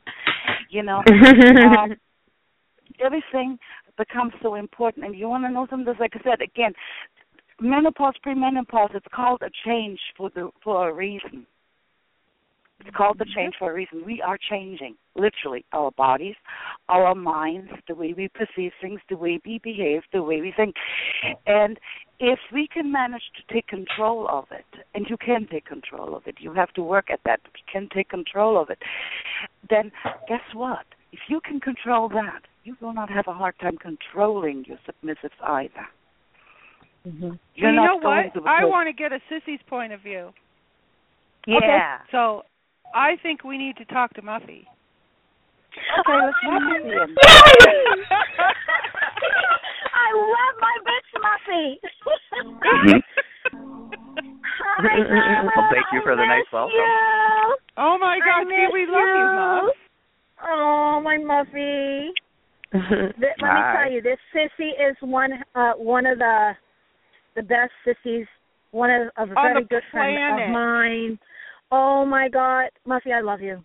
[0.69, 1.03] You know.
[1.65, 1.95] um,
[2.99, 3.57] everything
[3.97, 5.93] becomes so important, and you want to know something.
[5.99, 6.73] Like I said again,
[7.59, 8.93] menopause, premenopause.
[8.93, 11.47] It's called a change for the for a reason.
[12.80, 14.03] It's called the change for a reason.
[14.05, 16.36] We are changing, literally, our bodies,
[16.89, 20.75] our minds, the way we perceive things, the way we behave, the way we think.
[21.47, 21.80] And
[22.19, 26.28] if we can manage to take control of it, and you can take control of
[26.28, 28.80] it, you have to work at that, but you can take control of it,
[29.69, 29.91] then
[30.28, 30.86] guess what?
[31.11, 35.41] If you can control that, you will not have a hard time controlling your submissives
[35.43, 35.88] either.
[37.07, 37.39] Mhm.
[37.55, 38.36] You're you know what?
[38.45, 40.34] I want to get a sissy's point of view.
[41.47, 41.99] Yeah.
[42.11, 42.43] So
[42.93, 44.65] I think we need to talk to Muffy.
[45.99, 47.15] Okay, let's bring Muffy in.
[49.93, 51.79] I love my bitch Muffy.
[52.65, 53.03] Mhm.
[54.79, 56.75] Well, thank you for the nice welcome.
[56.75, 57.57] you.
[57.77, 59.69] oh my I God, see, miss we love you, Mom.
[60.47, 62.09] Oh, my Muffy.
[62.71, 66.51] Th- Let me tell you, this sissy is one uh one of the
[67.35, 68.27] the best sissies,
[68.71, 71.19] one of, of a On very the good friend of mine.
[71.72, 73.63] Oh my God, Muffy, I love you.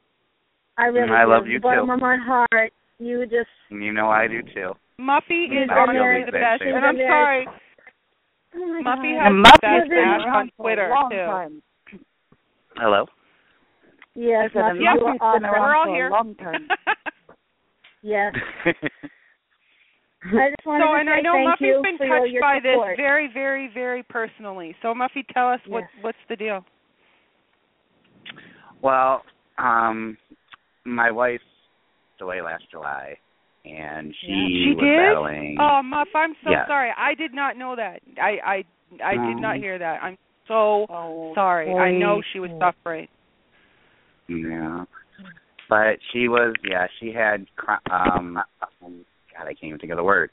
[0.77, 1.31] I really mm, I do.
[1.31, 1.93] love you the bottom too.
[1.93, 2.73] of my heart.
[2.99, 4.73] You just You know I do too.
[5.01, 7.47] Muffy mm, is I feel honestly the best, and I'm sorry,
[8.57, 9.23] oh Muffy God.
[9.23, 11.17] has And the best has been on Twitter too.
[11.17, 11.63] time.
[12.77, 13.07] Hello.
[14.15, 15.45] Yes, Muffy, and you are been awesome.
[15.45, 16.09] around We're all for here.
[16.09, 16.69] a long time.
[18.05, 18.35] Yes.
[18.65, 22.41] I just wanted so, to and say I know thank Muffy's you been touched your
[22.41, 24.75] by this very, very, very personally.
[24.83, 26.65] So, Muffy, tell us what what's the deal.
[28.83, 29.23] Well,
[29.59, 30.17] um,
[30.85, 33.17] my wife passed away last July,
[33.65, 34.97] and she, She was did?
[34.97, 35.57] battling.
[35.61, 36.67] Oh, Muff, I'm so Yeah.
[36.67, 36.93] sorry.
[36.97, 38.03] I did not know that.
[38.21, 38.65] I I
[39.03, 40.03] I did not Um, hear that.
[40.03, 41.73] I'm so Oh, sorry.
[41.73, 43.09] I know she was suffering.
[44.29, 44.85] Yeah.
[45.69, 48.37] But she was, yeah, she had, cr- um,
[48.83, 50.31] um, God, I can't even think of the word.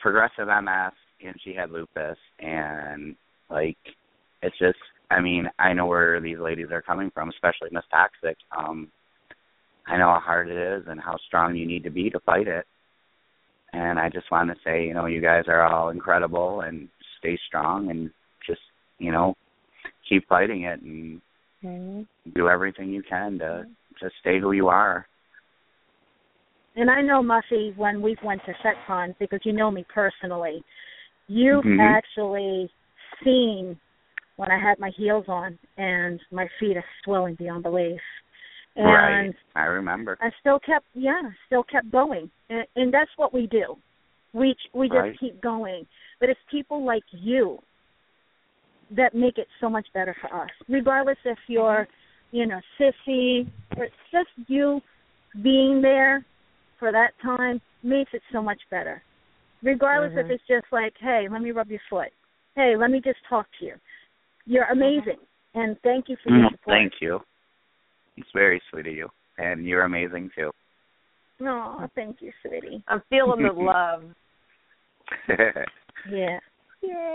[0.00, 0.92] Progressive MS,
[1.24, 3.14] and she had lupus, and
[3.48, 3.78] like,
[4.42, 4.78] it's just,
[5.10, 8.36] I mean, I know where these ladies are coming from, especially Miss Toxic.
[8.56, 8.90] Um,
[9.86, 12.46] I know how hard it is and how strong you need to be to fight
[12.46, 12.66] it.
[13.72, 16.88] And I just want to say, you know, you guys are all incredible, and
[17.18, 18.10] stay strong, and
[18.46, 18.60] just,
[18.98, 19.34] you know,
[20.08, 21.20] keep fighting it, and
[22.34, 23.66] do everything you can to
[24.00, 25.06] to stay who you are.
[26.76, 30.62] And I know Muffy when we went to SetCon because you know me personally.
[31.26, 31.80] You've Mhm.
[31.80, 32.70] actually
[33.24, 33.78] seen
[34.38, 38.00] when I had my heels on and my feet are swelling beyond belief.
[38.76, 39.34] And right.
[39.56, 40.16] I remember.
[40.20, 42.30] I still kept yeah, still kept going.
[42.48, 43.76] And and that's what we do.
[44.32, 45.18] We we just Right.
[45.18, 45.86] keep going.
[46.20, 47.58] But it's people like you
[48.96, 50.50] that make it so much better for us.
[50.68, 51.88] Regardless if you're,
[52.30, 54.80] you know, sissy or it's just you
[55.42, 56.24] being there
[56.78, 59.02] for that time makes it so much better.
[59.64, 60.30] Regardless if mm-hmm.
[60.30, 62.12] it's just like, hey, let me rub your foot.
[62.54, 63.74] Hey, let me just talk to you.
[64.48, 65.18] You're amazing.
[65.54, 66.76] And thank you for your Mm, support.
[66.76, 67.20] Thank you.
[68.16, 70.50] It's very sweet of you, and you're amazing too.
[71.38, 72.82] No, thank you, sweetie.
[72.88, 74.02] I'm feeling the love.
[76.10, 76.38] Yeah.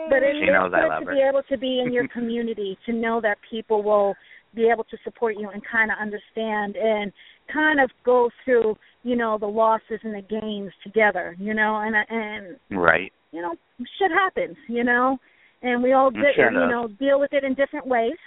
[0.09, 1.13] But it She is knows I good love to her.
[1.15, 4.13] be able to be in your community, to know that people will
[4.53, 7.11] be able to support you and kind of understand and
[7.51, 11.95] kind of go through, you know, the losses and the gains together, you know, and
[12.09, 13.11] and right.
[13.31, 13.55] you know,
[13.97, 15.17] shit happens, you know,
[15.63, 18.17] and we all It di- sure you know deal with it in different ways,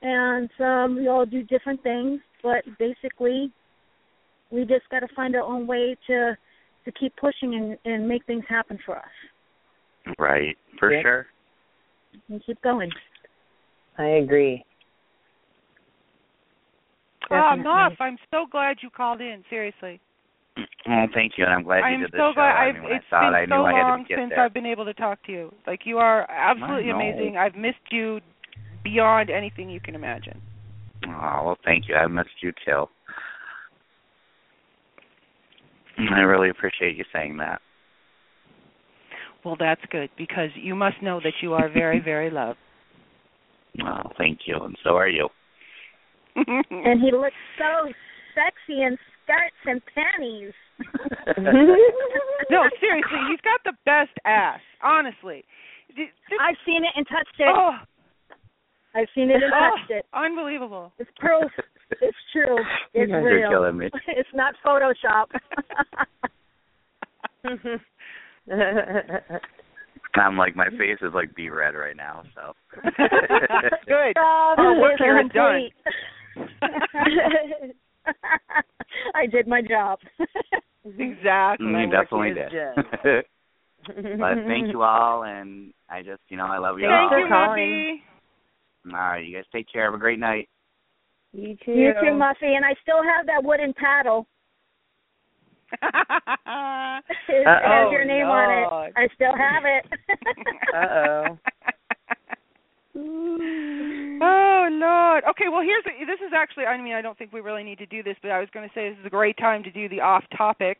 [0.00, 3.52] and um, we all do different things, but basically,
[4.50, 6.36] we just got to find our own way to
[6.84, 10.56] to keep pushing and and make things happen for us Right.
[10.78, 11.02] For Yeah.
[11.02, 11.26] sure.
[12.28, 12.90] and keep going.
[13.98, 14.64] I agree.
[17.30, 17.62] Oh, Definitely.
[17.64, 19.44] Muff, I'm so glad you called in.
[19.48, 20.00] Seriously.
[20.86, 22.34] Well, thank you, and I'm glad you I'm did this so show.
[22.34, 22.56] glad.
[22.56, 24.14] I I've, mean, when it's I thought been I knew so I had long to
[24.16, 24.44] since there.
[24.44, 25.52] I've been able to talk to you.
[25.66, 27.36] Like you are absolutely amazing.
[27.36, 28.20] I've missed you
[28.82, 30.40] beyond anything you can imagine.
[31.06, 31.94] Oh well, thank you.
[31.94, 32.86] I missed you too.
[35.98, 37.60] I really appreciate you saying that.
[39.44, 42.58] Well, that's good because you must know that you are very, very loved.
[43.84, 45.28] Oh, thank you, and so are you.
[46.36, 47.90] and he looks so
[48.34, 50.52] sexy in skirts and panties.
[51.32, 52.50] Mm-hmm.
[52.50, 54.60] no, seriously, he's got the best ass.
[54.82, 55.44] Honestly,
[56.40, 57.46] I've seen it and touched it.
[57.48, 57.72] oh,
[58.94, 60.04] I've seen it and oh, touched it.
[60.12, 60.92] unbelievable.
[60.98, 61.50] It's proof.
[62.00, 62.56] It's true.
[62.94, 63.44] You It's guys real.
[63.46, 63.88] are killing me.
[64.08, 65.26] It's not Photoshop.
[70.14, 72.52] I'm like my face is like beet red right now, so.
[73.86, 74.14] Good.
[74.18, 75.70] Oh, Our work it's here is done.
[78.04, 78.64] Complete.
[79.14, 79.98] I did my job.
[80.84, 81.68] Exactly.
[81.68, 82.50] You definitely did.
[84.18, 87.18] but thank you all, and I just, you know, I love you Thank all.
[87.18, 88.90] Thank you.
[88.90, 88.92] Muffy.
[88.92, 89.84] All right, you guys take care.
[89.84, 90.48] Have a great night.
[91.32, 91.70] you too.
[91.70, 94.26] you too, Muffy, and I still have that wooden paddle.
[95.72, 96.98] It Uh-oh.
[97.46, 98.92] has oh, your name on it.
[98.96, 99.86] I still have it.
[100.74, 101.38] Uh-oh.
[102.98, 105.24] oh Lord.
[105.30, 107.78] Okay, well here's a, this is actually I mean I don't think we really need
[107.78, 109.70] to do this, but I was going to say this is a great time to
[109.70, 110.78] do the off topic.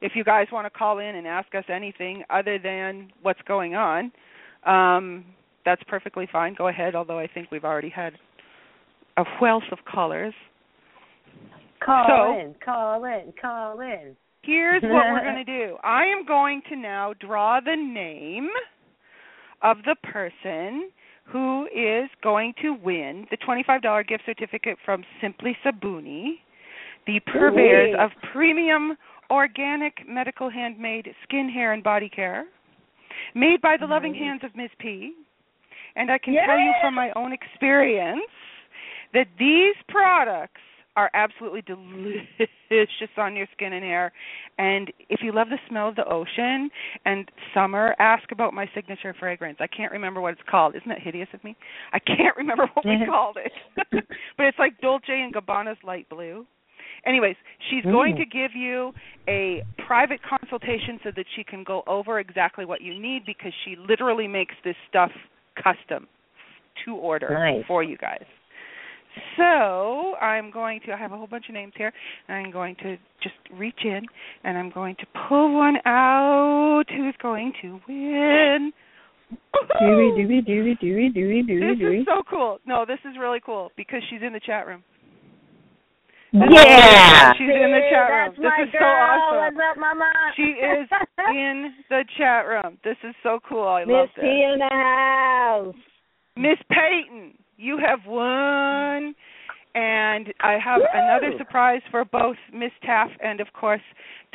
[0.00, 3.74] If you guys want to call in and ask us anything other than what's going
[3.76, 4.10] on,
[4.66, 5.24] um,
[5.64, 6.54] that's perfectly fine.
[6.56, 6.94] Go ahead.
[6.94, 8.14] Although I think we've already had
[9.16, 10.34] a wealth of callers.
[11.84, 14.16] Call So- in, call in, call in.
[14.42, 15.76] Here's what we're going to do.
[15.84, 18.48] I am going to now draw the name
[19.62, 20.90] of the person
[21.24, 26.34] who is going to win the $25 gift certificate from Simply Sabuni,
[27.06, 28.04] the purveyors Ooh.
[28.04, 28.96] of premium
[29.30, 32.44] organic medical handmade skin, hair, and body care,
[33.34, 34.70] made by the loving hands of Ms.
[34.78, 35.14] P.
[35.96, 38.20] And I can tell you from my own experience
[39.14, 40.60] that these products
[40.96, 44.12] are absolutely delicious on your skin and hair.
[44.58, 46.70] And if you love the smell of the ocean
[47.04, 49.58] and summer, ask about my signature fragrance.
[49.60, 50.74] I can't remember what it's called.
[50.76, 51.56] Isn't that hideous of me?
[51.92, 53.52] I can't remember what we called it.
[54.36, 56.46] but it's like Dolce and Gabbana's light blue.
[57.06, 57.36] Anyways,
[57.70, 58.18] she's going Mm.
[58.18, 58.92] to give you
[59.28, 63.76] a private consultation so that she can go over exactly what you need because she
[63.76, 65.10] literally makes this stuff
[65.56, 66.06] custom
[66.84, 67.64] to order Nice.
[67.66, 68.24] for you guys.
[69.36, 70.92] So I'm going to.
[70.92, 71.92] I have a whole bunch of names here,
[72.28, 74.02] and I'm going to just reach in,
[74.44, 76.84] and I'm going to pull one out.
[76.88, 78.72] Who's going to win?
[79.80, 82.58] Dooey, dooey, dooey, dooey, dooey, dooey, This is so cool.
[82.66, 84.82] No, this is really cool because she's in the chat room.
[86.32, 87.32] Yeah.
[87.34, 88.32] She's in the chat room.
[88.32, 89.54] That's This my is so awesome.
[89.54, 90.12] What's up, mama?
[90.36, 90.88] She is
[91.28, 92.78] in the chat room.
[92.84, 93.68] This is so cool.
[93.68, 95.74] I Miss love P in the house.
[96.36, 99.14] Miss Peyton, you have won.
[99.74, 100.86] And I have Woo!
[100.92, 103.80] another surprise for both Miss Taff and, of course,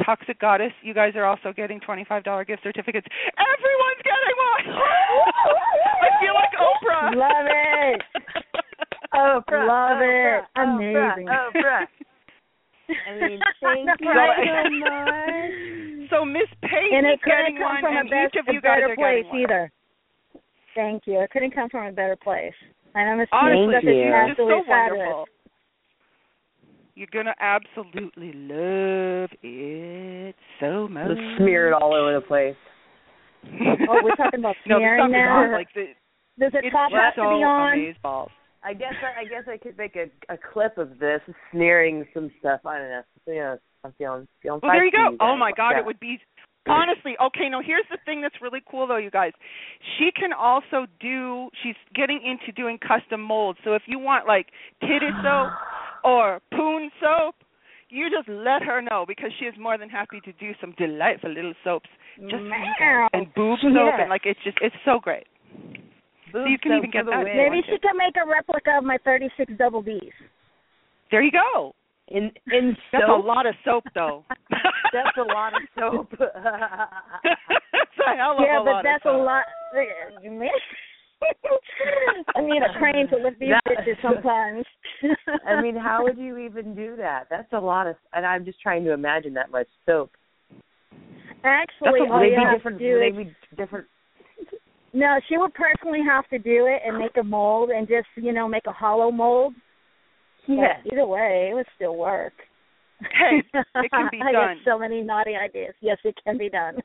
[0.03, 0.71] Toxic Goddess.
[0.81, 2.07] You guys are also getting $25
[2.47, 3.05] gift certificates.
[3.37, 4.81] Everyone's getting one!
[6.01, 7.15] I feel like Oprah.
[7.15, 8.01] Love it.
[9.13, 10.45] Oprah, Love Oprah, it.
[10.55, 11.27] Amazing.
[11.27, 11.85] Oprah, Oprah.
[13.07, 16.09] I mean, thank you so much.
[16.09, 18.53] So Miss Peyton And it is getting come one, from a, and best, each of
[18.53, 19.41] you guys are place getting one.
[19.41, 19.71] either.
[20.73, 21.19] Thank you.
[21.19, 22.53] It couldn't come from a better place.
[22.97, 23.93] And I'm Honestly, Thank that you.
[23.93, 25.05] it's it's just so absolutely fabulous.
[25.05, 25.25] wonderful.
[26.95, 31.09] You're gonna absolutely love it so much.
[31.09, 32.55] Just smear it all over the place.
[33.87, 35.43] Oh, we're talking about no, smearing stuff is now?
[35.45, 35.85] on, like the,
[36.39, 37.77] Does the it's top have to be on?
[37.77, 38.29] amazeballs.
[38.63, 41.21] I guess I, I guess I could make a a clip of this
[41.51, 42.61] smearing some stuff.
[42.65, 43.01] I don't know.
[43.27, 44.59] Yeah, I'm feeling feeling.
[44.63, 45.15] Well, there you go.
[45.21, 45.81] Oh my God, Yeah.
[45.81, 46.17] it would be
[46.69, 47.49] honestly okay.
[47.49, 49.31] Now here's the thing that's really cool though, you guys.
[49.97, 51.49] She can also do.
[51.63, 53.59] She's getting into doing custom molds.
[53.63, 54.47] So if you want like
[54.81, 55.51] titty soap
[56.03, 57.35] or poon soap,
[57.89, 61.31] you just let her know because she is more than happy to do some delightful
[61.31, 61.89] little soaps
[62.21, 62.79] just for you guys.
[62.79, 63.07] Meow.
[63.13, 64.01] and boob soap Yeah.
[64.01, 65.25] and like it's just it's so great.
[66.33, 67.35] Boob you can even get for the that.
[67.35, 70.11] Maybe she can make a replica of my 36 double B's.
[71.11, 71.73] There you go.
[72.09, 74.23] In in That's a lot of soap though.
[74.93, 76.09] That's a lot of soap.
[76.19, 76.33] that's
[78.07, 79.43] a hell of yeah, a but lot that's of a lot.
[80.23, 80.49] You may-
[82.35, 84.65] I need a crane to lift these That- bitches sometimes.
[85.47, 87.25] I mean, how would you even do that?
[87.29, 90.11] That's a lot of, and I'm just trying to imagine that much soap.
[91.43, 92.79] Actually, That's a- all Would you have different?
[92.79, 93.87] to do Would is they different?
[94.93, 95.19] no.
[95.27, 98.47] She would personally have to do it and make a mold and just you know
[98.47, 99.53] make a hollow mold.
[100.47, 100.77] But Yeah.
[100.91, 102.33] either way, it would still work.
[103.01, 104.55] Hey, it can be I done.
[104.57, 105.75] get so many naughty ideas.
[105.81, 106.75] Yes, it can be done.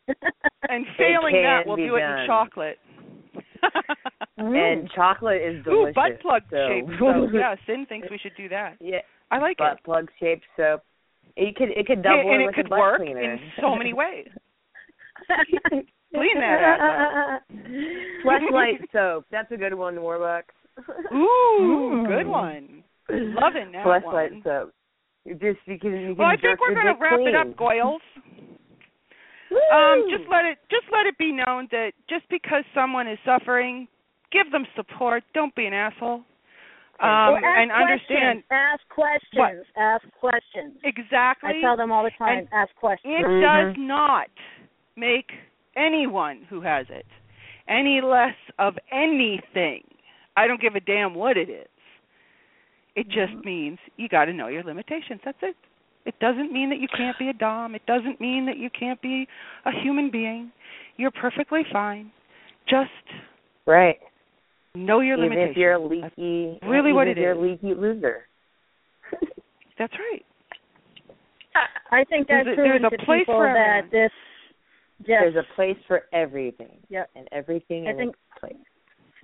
[0.68, 2.20] And failing that, can we'll be do it done.
[2.20, 2.78] in chocolate.
[4.38, 4.72] Mm.
[4.72, 5.90] And chocolate is delicious.
[5.90, 6.66] Ooh, butt plug so.
[6.68, 7.30] shaped soap.
[7.34, 8.76] Yeah, Sin thinks we should do that.
[8.80, 8.98] Yeah,
[9.30, 9.84] I like butt it.
[9.84, 10.82] plug shaped soap.
[11.36, 13.22] It could it could Yeah, double and it it could a butt work cleaner.
[13.22, 14.28] in so many ways.
[16.14, 17.40] Clean that ass
[18.24, 19.24] Fleshlight soap.
[19.30, 20.42] That's a good one, Warbucks.
[21.14, 22.82] Ooh, good one.
[23.08, 24.42] Loving that Fleshlight one.
[24.44, 24.74] soap.
[25.24, 27.56] You just you can you can Well, I think we're gonna dick wrap it up,
[27.56, 28.00] Goyles.
[29.72, 33.86] Um, just let it just let it be known that just because someone is suffering,
[34.30, 35.22] give them support.
[35.34, 36.24] Don't be an asshole.
[37.00, 38.46] Um, Or ask and understand questions.
[38.50, 39.66] Ask questions.
[39.76, 40.80] Ask questions.
[40.84, 41.50] exactly.
[41.58, 42.38] I tell them all the time.
[42.38, 43.12] And ask questions.
[43.18, 43.40] It Mhm.
[43.42, 44.30] does not
[44.96, 45.32] make
[45.74, 47.06] anyone who has it
[47.68, 49.82] any less of anything.
[50.36, 51.68] I don't give a damn what it is.
[52.96, 53.46] It just mm-hmm.
[53.46, 55.20] means you got to know your limitations.
[55.24, 55.56] That's it.
[56.04, 57.74] It doesn't mean that you can't be a dom.
[57.74, 59.26] It doesn't mean that you can't be
[59.64, 60.50] a human being.
[60.96, 62.10] You're perfectly fine.
[62.68, 62.90] Just
[63.66, 63.98] Right.
[64.74, 65.50] know your even limitations.
[65.52, 67.38] if you're a leaky, really even what if it you're is.
[67.38, 68.26] a leaky loser.
[69.78, 70.24] That's right.
[71.90, 74.10] I think There's I've a- there's a to place people for that this
[74.98, 76.78] just There's a place for everything.
[76.88, 77.10] Yep.
[77.16, 78.66] And everything I in think- its place.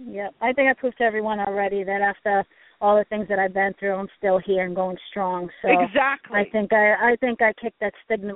[0.00, 0.34] Yep.
[0.40, 2.44] I think I proved to everyone already that after
[2.80, 5.48] all the things that I've been through, I'm still here and going strong.
[5.62, 6.38] So exactly.
[6.38, 8.34] I think I I think I kicked that stigma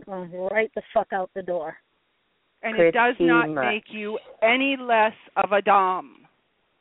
[0.50, 1.76] right the fuck out the door.
[2.62, 3.64] and it does not much.
[3.64, 6.26] make you any less of a dom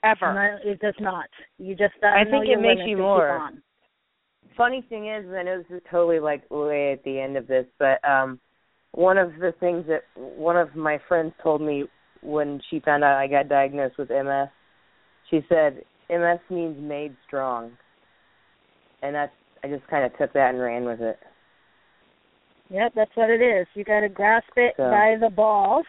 [0.04, 0.34] ever.
[0.64, 1.30] No, it does not.
[1.58, 3.30] You just uh, I think it makes you more.
[3.30, 3.62] on.
[4.58, 7.48] funny thing is, and I know this is totally like way at the end of
[7.48, 8.40] this, but um
[8.94, 11.86] one of the things that one of my friends told me
[12.22, 14.50] when she found out I got diagnosed with MS,
[15.30, 17.72] she said MS means made strong,
[19.02, 19.32] and that's
[19.64, 21.20] I just kind of took that and ran with it.
[22.70, 23.68] Yep, that's what it is.
[23.76, 25.86] You got to grasp it So- by the balls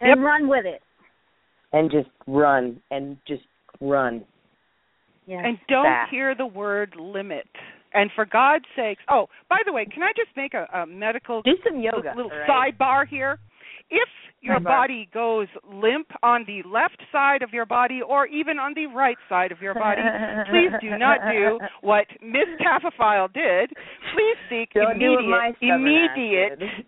[0.00, 0.18] and Yep.
[0.18, 0.82] run with it.
[1.72, 3.44] And just run and just
[3.80, 4.24] run.
[5.26, 5.40] Yeah.
[5.44, 6.10] And don't Fast.
[6.10, 7.48] hear the word limit.
[7.94, 11.42] And for God's sakes, oh, by the way, can I just make a, a medical
[11.42, 12.12] Do some yoga.
[12.14, 12.78] little all right?
[12.78, 13.38] sidebar here?
[13.92, 14.08] If
[14.40, 18.86] your body goes limp on the left side of your body or even on the
[18.86, 20.02] right side of your body,
[20.50, 23.70] please do not do what Miss Taphophile did.
[24.14, 26.86] Please seek Don't do what my immediate immediate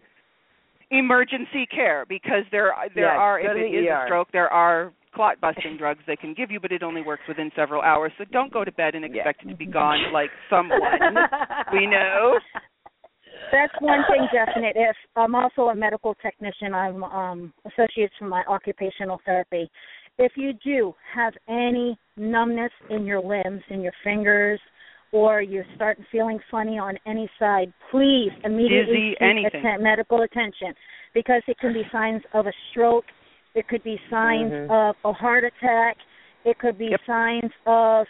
[0.90, 4.02] emergency care because there there Yes, are if it is ER.
[4.02, 7.22] a stroke there are clot busting drugs they can give you but it only works
[7.28, 9.22] within several hours so don't go to bed and Yeah.
[9.22, 10.80] expect it to be gone like someone
[11.72, 12.38] we know
[13.52, 14.72] That's one thing definite.
[14.76, 19.70] If I'm also a medical technician, I'm um associates from my occupational therapy.
[20.18, 24.60] If you do have any numbness in your limbs, in your fingers,
[25.12, 29.82] or you start feeling funny on any side, please immediately Dizzy, seek anything.
[29.82, 30.74] medical attention
[31.14, 33.04] because it can be signs of a stroke.
[33.54, 34.70] It could be signs Mhm.
[34.70, 35.96] of a heart attack.
[36.44, 37.00] It could be Yep.
[37.06, 38.08] signs of,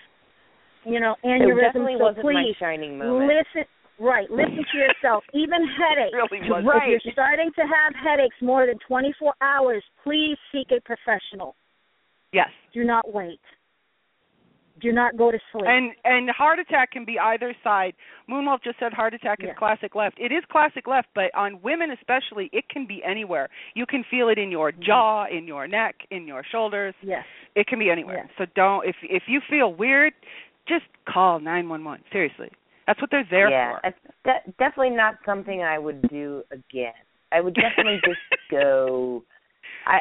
[0.85, 1.61] you know, It aneurysm.
[1.61, 3.27] definitely so wasn't my please shining moment.
[3.31, 3.65] listen.
[3.99, 5.23] Right, listen to yourself.
[5.35, 6.15] Even headaches.
[6.15, 6.93] really was Right.
[6.95, 11.55] If you're starting to have headaches more than 24 hours, please seek a professional.
[12.33, 13.41] yes Do not wait.
[14.81, 15.65] Do not go to sleep.
[15.67, 17.95] and and heart attack can be either side
[18.29, 19.55] moonwolf just said heart attack is Yeah.
[19.55, 23.87] classic left it is classic left but on women especially it can be anywhere you
[23.87, 24.83] can feel it in your Mm-hmm.
[24.83, 27.25] jaw in your neck in your shoulders yes.
[27.55, 28.25] It can be anywhere.
[28.27, 28.35] Yes.
[28.37, 30.13] So don't if if you feel weird,
[30.67, 32.03] just call 911.
[32.11, 32.51] Seriously.
[32.87, 33.81] That's what they're there yeah, for.
[33.83, 33.99] that's
[34.47, 36.93] de- definitely not something I would do again.
[37.33, 38.21] I would definitely just
[38.51, 39.23] go.
[39.87, 40.01] I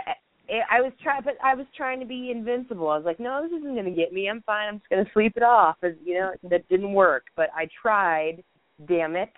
[0.50, 2.90] I I was trying, but I was trying to be invincible.
[2.90, 4.30] I was like, no, this isn't going to get me.
[4.30, 4.68] I'm fine.
[4.68, 5.78] I'm just going to sleep it off.
[5.82, 7.26] And, you know, that didn't work.
[7.36, 8.44] But I tried.
[8.88, 9.30] Damn it,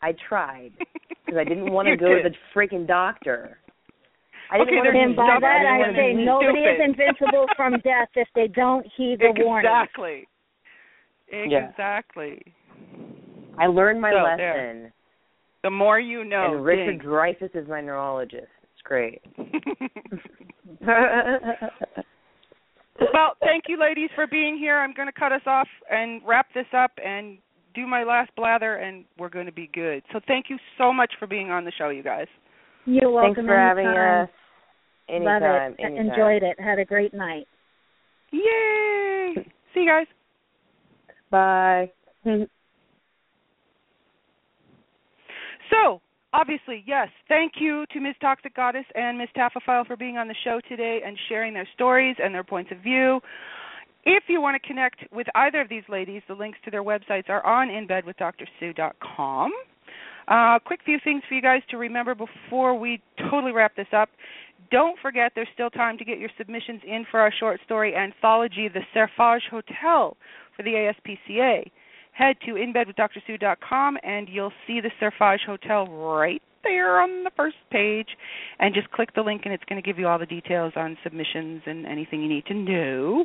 [0.00, 2.22] I tried because I didn't want to go did.
[2.24, 3.58] to the freaking doctor.
[4.50, 6.80] I didn't Okay, want to there's And by that I I say wanna nobody is
[6.84, 9.70] invincible from death if they don't heed the warning.
[9.70, 10.26] exactly.
[11.32, 11.70] Yeah.
[13.52, 13.64] Exactly.
[13.64, 14.36] I learned my So, lesson.
[14.38, 14.92] there.
[15.62, 16.54] The more you know.
[16.54, 17.08] and Richard ding.
[17.08, 18.48] Dreyfuss is my neurologist.
[18.62, 19.22] It's great.
[23.12, 24.78] well, thank you, ladies, for being here.
[24.78, 27.38] I'm going to cut us off and wrap this up and
[27.74, 30.02] do my last blather, and we're going to be good.
[30.12, 32.26] So thank you so much for being on the show, you guys.
[32.84, 33.34] You're welcome.
[33.34, 34.24] Thanks for having anytime.
[34.24, 34.30] us.
[35.08, 35.42] Anytime.
[35.42, 35.84] Love it.
[35.84, 36.06] anytime.
[36.10, 36.60] Enjoyed it.
[36.60, 37.46] Had a great night.
[38.32, 39.34] Yay!
[39.74, 40.06] See you guys.
[41.30, 41.92] Bye.
[45.72, 46.00] So,
[46.32, 48.14] obviously, yes, thank you to Ms.
[48.20, 49.28] Toxic Goddess and Ms.
[49.36, 52.78] Taphophile for being on the show today and sharing their stories and their points of
[52.78, 53.20] view.
[54.04, 57.28] If you want to connect with either of these ladies, the links to their websites
[57.28, 59.52] are on inbedwithdrsue.com.
[60.28, 63.00] Uh, quick few things for you guys to remember before we
[63.30, 64.08] totally wrap this up.
[64.70, 68.68] Don't forget there's still time to get your submissions in for our short story anthology,
[68.68, 70.16] The Serfage Hotel,
[70.56, 71.70] for the ASPCA
[72.12, 78.06] head to inbedwithdrsue.com and you'll see the Surfage Hotel right there on the first page
[78.60, 80.96] and just click the link and it's going to give you all the details on
[81.02, 83.24] submissions and anything you need to know.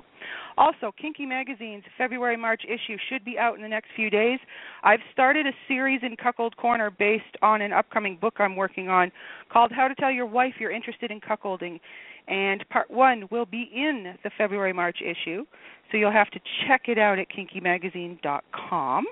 [0.57, 4.39] Also, Kinky Magazine's February March issue should be out in the next few days.
[4.83, 9.11] I've started a series in Cuckold Corner based on an upcoming book I'm working on
[9.51, 11.79] called How to Tell Your Wife You're Interested in Cuckolding
[12.27, 15.45] and part 1 will be in the February March issue.
[15.91, 19.05] So you'll have to check it out at kinkymagazine.com.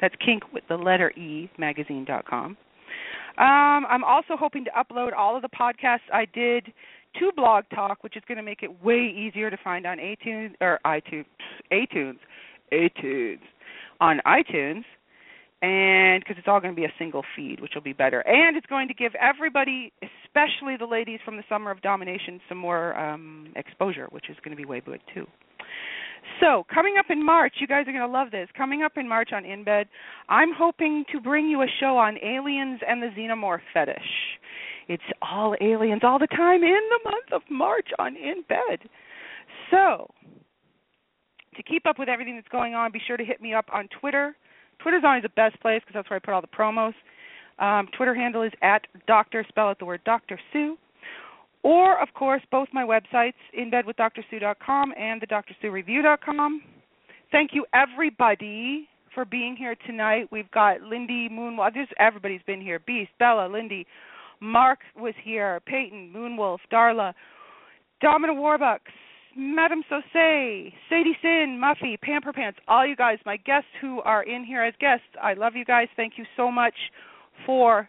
[0.00, 2.56] That's kink with the letter E, magazine.com.
[3.36, 6.72] Um, I'm also hoping to upload all of the podcasts I did
[7.18, 10.52] to Blog Talk, which is going to make it way easier to find on iTunes
[10.60, 11.24] or iTunes,
[11.72, 12.18] iTunes,
[12.72, 13.38] iTunes,
[14.00, 14.84] on iTunes,
[15.62, 18.56] and because it's all going to be a single feed, which will be better, and
[18.56, 19.92] it's going to give everybody,
[20.34, 24.56] especially the ladies from the Summer of Domination, some more um, exposure, which is going
[24.56, 25.26] to be way good too.
[26.40, 28.48] So, coming up in March, you guys are going to love this.
[28.56, 29.88] Coming up in March on In Bed,
[30.28, 33.98] I'm hoping to bring you a show on aliens and the xenomorph fetish.
[34.88, 38.88] It's all aliens all the time in the month of March on In Bed.
[39.70, 40.10] So,
[41.56, 43.88] to keep up with everything that's going on, be sure to hit me up on
[44.00, 44.34] Twitter.
[44.80, 46.94] Twitter's always the best place because that's where I put all the promos.
[47.58, 50.76] Um, Twitter handle is at Doctor, spell out the word Doctor Sue.
[51.62, 55.54] Or, of course, both my websites, inbedwithdrsue.com and the Dr.
[57.32, 60.28] Thank you, everybody, for being here tonight.
[60.30, 61.74] We've got Lindy Moonwolf.
[61.74, 62.80] Just everybody's been here.
[62.80, 63.86] Beast, Bella, Lindy,
[64.40, 65.60] Mark was here.
[65.64, 67.14] Peyton, Moonwolf, Darla,
[68.02, 68.92] Domina Warbucks,
[69.34, 74.44] Madam Sosay, Sadie Sin, Muffy, Pamper Pants, all you guys, my guests who are in
[74.44, 75.06] here as guests.
[75.20, 75.88] I love you guys.
[75.96, 76.74] Thank you so much
[77.46, 77.88] for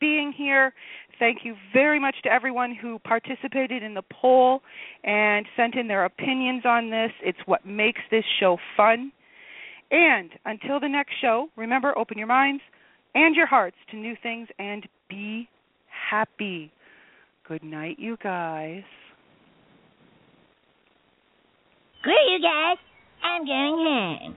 [0.00, 0.72] being here.
[1.18, 4.60] Thank you very much to everyone who participated in the poll
[5.04, 7.10] and sent in their opinions on this.
[7.22, 9.12] It's what makes this show fun.
[9.90, 12.62] And until the next show, remember open your minds
[13.14, 15.48] and your hearts to new things and be
[16.10, 16.72] happy.
[17.46, 18.82] Good night, you guys.
[22.00, 22.78] Screw you guys.
[23.22, 24.36] I'm going home.